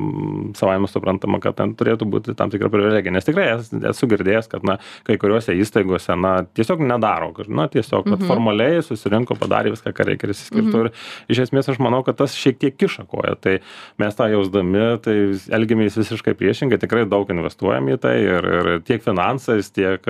savaime 0.53 0.87
suprantama, 0.87 1.39
kad 1.41 1.55
ten 1.55 1.75
turėtų 1.75 2.09
būti 2.09 2.35
tam 2.35 2.49
tikra 2.49 2.69
privilegija. 2.69 3.11
Nes 3.11 3.25
tikrai 3.25 3.55
es- 3.57 3.69
esu 3.71 4.07
girdėjęs, 4.07 4.49
kad 4.49 4.63
na, 4.63 4.77
kai 5.03 5.17
kuriuose 5.17 5.53
įstaigose 5.57 6.19
na, 6.19 6.43
tiesiog 6.55 6.79
nedaro. 6.79 7.33
kad, 7.35 7.47
Na, 7.49 7.67
tiesiog 7.67 8.05
Mhm. 8.05 8.09
vat 8.11 8.19
formaliai 8.29 8.81
susirinko, 8.81 9.35
padarė 9.35 9.71
viską, 9.73 9.91
ką 9.91 10.05
reikia 10.05 10.23
ir 10.23 10.33
išsiskirtų. 10.33 10.85
Ir 10.85 10.91
iš 11.29 11.49
esmės 11.49 11.67
aš 11.69 11.77
manau, 11.79 12.03
kad 12.05 12.15
tas 12.17 12.33
šiek 12.35 12.57
tiek 12.59 12.77
kiša 12.77 13.07
koją. 13.07 13.35
Tai 13.41 13.59
mes 13.97 14.15
tą 14.15 14.29
jausdami, 14.29 15.01
tai 15.01 15.13
elgiamės 15.57 15.97
visiškai 15.97 16.33
priešingai, 16.35 16.77
tikrai 16.79 17.09
daug 17.09 17.27
investuojame 17.27 17.58
investuojam 17.59 17.89
į 17.91 17.97
tai 17.99 18.15
ir 18.23 18.45
ir 18.49 18.81
tiek 18.85 19.03
finansais 19.03 19.71
tiek 19.71 20.01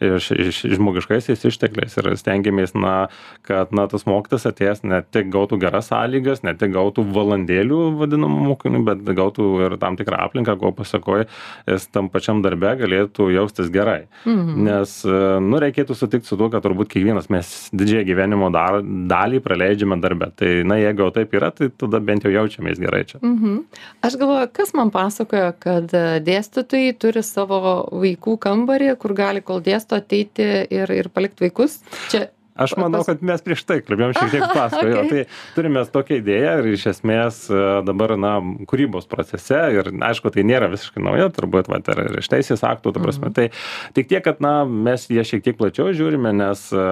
iš 0.00 0.30
iš 0.32 0.62
žmogiškaisiais 0.76 1.44
ištekliais. 1.44 1.96
Ir 1.98 2.16
stengiamės 2.16 2.74
na 2.74 3.08
kad 3.42 3.72
na 3.72 3.86
tas 3.86 4.06
mokytojas 4.06 4.46
atėjęs 4.48 4.84
ne 4.84 5.02
tik 5.02 5.30
gautų 5.30 5.58
geras 5.60 5.90
sąlygas 5.90 6.42
ne 6.42 6.54
tik 6.54 6.72
gautų 6.72 7.04
valandėlių 7.12 7.80
vadinamų 7.98 8.48
mokinių 8.52 8.84
bet 8.84 9.02
gautų 9.04 9.48
ir 9.66 9.76
tam 9.78 9.96
tikrą 9.96 10.20
aplinką 10.26 10.56
ko 10.58 10.72
pasakoj 10.72 11.26
jis 11.66 11.88
tam 11.92 12.08
pačiam 12.08 12.42
darbe 12.42 12.74
galėtų 12.78 13.30
jaustis 13.34 13.70
gerai. 13.70 14.08
Nes 14.24 15.04
nu 15.04 15.60
reikėtų 15.60 15.94
sutikt 15.96 16.26
su 16.26 16.36
tuo 16.36 16.48
kad 16.50 16.64
turbūt 16.64 16.90
kiekvienas 16.92 17.28
mes 17.30 17.68
didžiąją 17.72 18.06
gyvenimo 18.08 18.50
dar 18.52 18.80
dalį 18.82 19.42
praleidžiame 19.44 20.00
darbe. 20.00 20.30
Tai 20.36 20.50
na 20.68 20.78
jeigu 20.80 21.04
jau 21.04 21.12
taip 21.14 21.34
yra 21.34 21.50
tai 21.52 21.70
tada 21.70 22.00
bent 22.00 22.24
jau 22.24 22.32
jaučiamės 22.32 22.80
gerai 22.80 23.04
čia. 23.08 23.20
Mhm. 23.22 23.58
Aš 24.04 24.16
galvoju, 24.20 24.48
kas 24.54 24.72
man 24.76 24.90
pasakojo, 24.94 25.52
kad 25.60 25.92
e, 25.94 26.20
dėstytojai 26.78 26.98
turi 26.98 27.22
savo 27.22 27.88
vaikų 27.90 28.38
kambarį, 28.38 28.96
kur 28.98 29.14
gali 29.14 29.42
kol 29.42 29.60
dėsto 29.60 29.98
ateiti 29.98 30.66
ir, 30.70 30.90
ir 30.90 31.08
palikti 31.10 31.48
vaikus. 31.48 31.80
Čia 32.10 32.28
aš 32.58 32.74
manau 32.78 33.04
kad 33.06 33.22
mes 33.24 33.42
prieš 33.44 33.62
tai 33.68 33.78
kalbėjom 33.86 34.14
šiek 34.16 34.32
tiek 34.34 34.46
paskui 34.58 34.90
jo. 34.90 35.04
Tai 35.10 35.22
turim 35.54 35.76
mes 35.78 35.92
tokią 35.94 36.18
idėją 36.20 36.54
ir 36.60 36.70
iš 36.72 36.86
esmės 36.92 37.40
e, 37.52 37.62
dabar 37.86 38.16
na 38.20 38.34
kūrybos 38.68 39.08
procese 39.10 39.60
ir 39.76 39.92
aišku 40.10 40.32
tai 40.34 40.44
nėra 40.48 40.70
visiškai 40.72 41.04
nauja 41.04 41.30
turbūt 41.34 41.70
vat 41.70 41.88
ir 41.94 42.20
iš 42.22 42.30
teisės 42.32 42.64
aktų 42.66 42.94
ta 42.96 43.04
prasme. 43.04 43.32
Tai 43.36 43.48
tik 43.96 44.10
tiek 44.10 44.24
kad 44.26 44.42
na 44.44 44.54
mes 44.66 45.06
ją 45.12 45.24
šiek 45.26 45.44
tiek 45.46 45.58
plačiau 45.60 45.92
žiūrime 45.94 46.34
nes 46.36 46.66
e, 46.74 46.88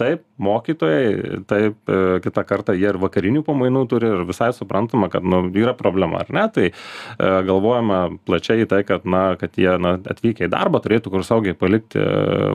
taip 0.00 0.24
mokytojai 0.40 1.44
taip 1.50 1.92
e, 1.92 2.00
kitą 2.24 2.46
kartą 2.48 2.76
jie 2.78 2.88
ir 2.88 3.00
vakarinių 3.00 3.44
pamainų 3.46 3.84
turi 3.90 4.08
ir 4.08 4.24
visai 4.28 4.50
suprantama 4.56 5.10
kad 5.12 5.26
nu 5.26 5.44
yra 5.52 5.76
problema 5.76 6.24
ar 6.24 6.32
ne? 6.32 6.46
Tai 6.50 6.68
galvojama 7.20 8.00
plačiai 8.26 8.66
tai 8.68 8.80
kad 8.88 9.04
na 9.04 9.34
kad 9.40 9.56
jie 9.60 9.72
na 9.82 9.96
atvykę 10.00 10.46
į 10.46 10.52
darbą 10.52 10.80
turėtų 10.82 11.12
kur 11.12 11.24
saugiai 11.26 11.56
palikti 11.58 12.00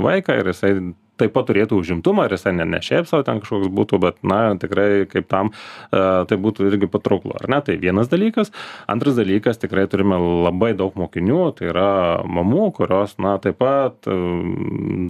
vaiką 0.01 0.39
ir 0.41 0.49
jisai 0.51 0.73
taip 1.19 1.33
pat 1.35 1.47
turėtų 1.49 1.79
užimtumą 1.81 2.27
ir 2.27 2.35
jisai 2.35 2.53
ne 2.57 2.65
ne 2.67 2.81
šiaip 2.83 3.07
sau 3.09 3.23
ten 3.25 3.41
kažkoks 3.43 3.71
būtų 3.75 3.99
bet 4.03 4.19
na 4.27 4.39
tikrai 4.59 5.05
kaip 5.09 5.27
tam 5.31 5.51
e, 5.51 6.01
tai 6.29 6.37
būtų 6.41 6.67
irgi 6.69 6.89
patrauklu 6.91 7.35
ar 7.39 7.47
ne? 7.51 7.61
Tai 7.65 7.77
vienas 7.81 8.09
dalykas. 8.11 8.51
Antras 8.91 9.17
dalykas 9.19 9.59
tikrai 9.61 9.85
turime 9.91 10.17
labai 10.19 10.73
daug 10.77 10.95
mokinių 10.99 11.41
tai 11.57 11.69
yra 11.71 11.89
mamų 12.27 12.69
kurios 12.77 13.15
na 13.21 13.37
taip 13.43 13.59
pat 13.61 14.09
e, 14.09 14.17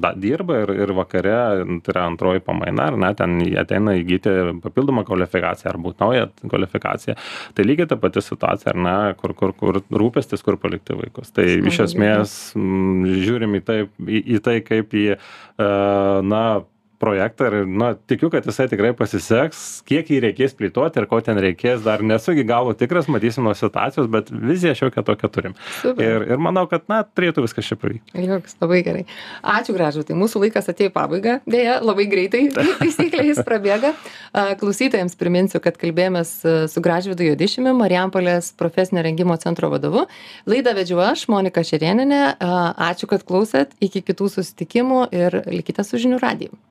da 0.01 0.13
dirba 0.15 0.61
ir 0.63 0.73
ir 0.85 0.95
vakare 0.97 1.37
tai 1.85 1.95
yra 1.95 2.05
antroji 2.09 2.43
pamaina 2.45 2.89
ar 2.91 2.99
ne? 3.01 3.11
Ten 3.17 3.39
ateina 3.61 3.95
įgyti 3.99 4.35
papildomą 4.63 5.05
kvalifikaciją 5.07 5.71
ar 5.73 5.81
būt 5.81 6.03
naują 6.03 6.29
kvalifikaciją. 6.43 7.17
Tai 7.55 7.67
lygiai 7.67 7.89
ta 7.89 7.99
pati 8.01 8.23
situacija 8.23 8.73
ar 8.75 8.81
ne? 8.87 8.97
Kur 9.19 9.35
kur 9.37 9.55
kur 9.57 9.81
rūpestis 9.91 10.43
kur 10.45 10.59
palikti 10.61 10.97
vaikus. 10.97 11.33
Tai 11.35 11.47
iš 11.71 11.81
esmės 11.87 12.37
žiūrim 12.55 13.57
į 13.59 13.65
tai 13.65 13.79
į, 13.85 14.21
į 14.37 14.41
tai 14.45 14.59
kaip 14.65 14.93
į 14.95 15.05
e, 15.15 15.17
na 16.23 16.65
projektą 17.01 17.49
ir 17.51 17.57
na 17.67 17.93
tikiu 17.95 18.31
kad 18.33 18.45
jisai 18.47 18.67
tikrai 18.71 18.93
pasiseks 18.97 19.63
kiek 19.87 20.09
jį 20.11 20.21
reikės 20.29 20.55
plėtoti 20.57 21.01
ir 21.01 21.09
ko 21.11 21.21
ten 21.25 21.39
reikės 21.41 21.83
dar 21.85 22.03
nesu 22.05 22.35
iki 22.35 22.47
galo 22.47 22.75
tikras 22.77 23.09
matysim 23.11 23.47
nuo 23.47 23.55
situacijos 23.57 24.09
bet 24.11 24.31
viziją 24.31 24.75
šiokią 24.81 25.05
tokią 25.05 25.31
turim 25.31 25.57
super. 25.81 26.03
ir 26.05 26.29
ir 26.35 26.41
manau 26.41 26.65
kad 26.71 26.87
na 26.91 27.03
turėtų 27.05 27.45
viskas 27.47 27.67
čia 27.69 27.79
pavykt 27.79 28.15
Joks, 28.25 28.55
labai 28.61 28.81
gerai. 28.85 29.03
Ačiū 29.55 29.75
gražu, 29.75 30.03
tai 30.07 30.15
mūsų 30.17 30.41
laikas 30.45 30.69
atėjo 30.71 30.91
į 30.91 30.93
pabaigą, 30.95 31.35
dėja, 31.49 31.77
labai 31.83 32.07
greitai, 32.11 32.43
taisyklė 32.81 33.27
jis 33.29 33.41
prabėga. 33.47 33.93
Klausytojams 34.61 35.17
priminsiu, 35.19 35.61
kad 35.63 35.79
kalbėjomės 35.81 36.33
su 36.71 36.83
Gražvidu 36.85 37.27
Jodišimi, 37.29 37.73
Marijampolės 37.77 38.51
profesinio 38.59 39.03
rengimo 39.05 39.37
centro 39.41 39.71
vadovu. 39.73 40.05
Laidą 40.49 40.75
vedžiu 40.77 41.01
aš, 41.03 41.27
Monika 41.31 41.63
Šerieninė. 41.65 42.23
A, 42.39 42.53
Ačiū, 42.91 43.09
kad 43.11 43.25
klausėt, 43.27 43.75
iki 43.83 44.03
kitų 44.05 44.29
susitikimų 44.37 45.05
ir 45.15 45.41
likite 45.51 45.85
su 45.87 46.01
žinių 46.01 46.21
radiju. 46.23 46.55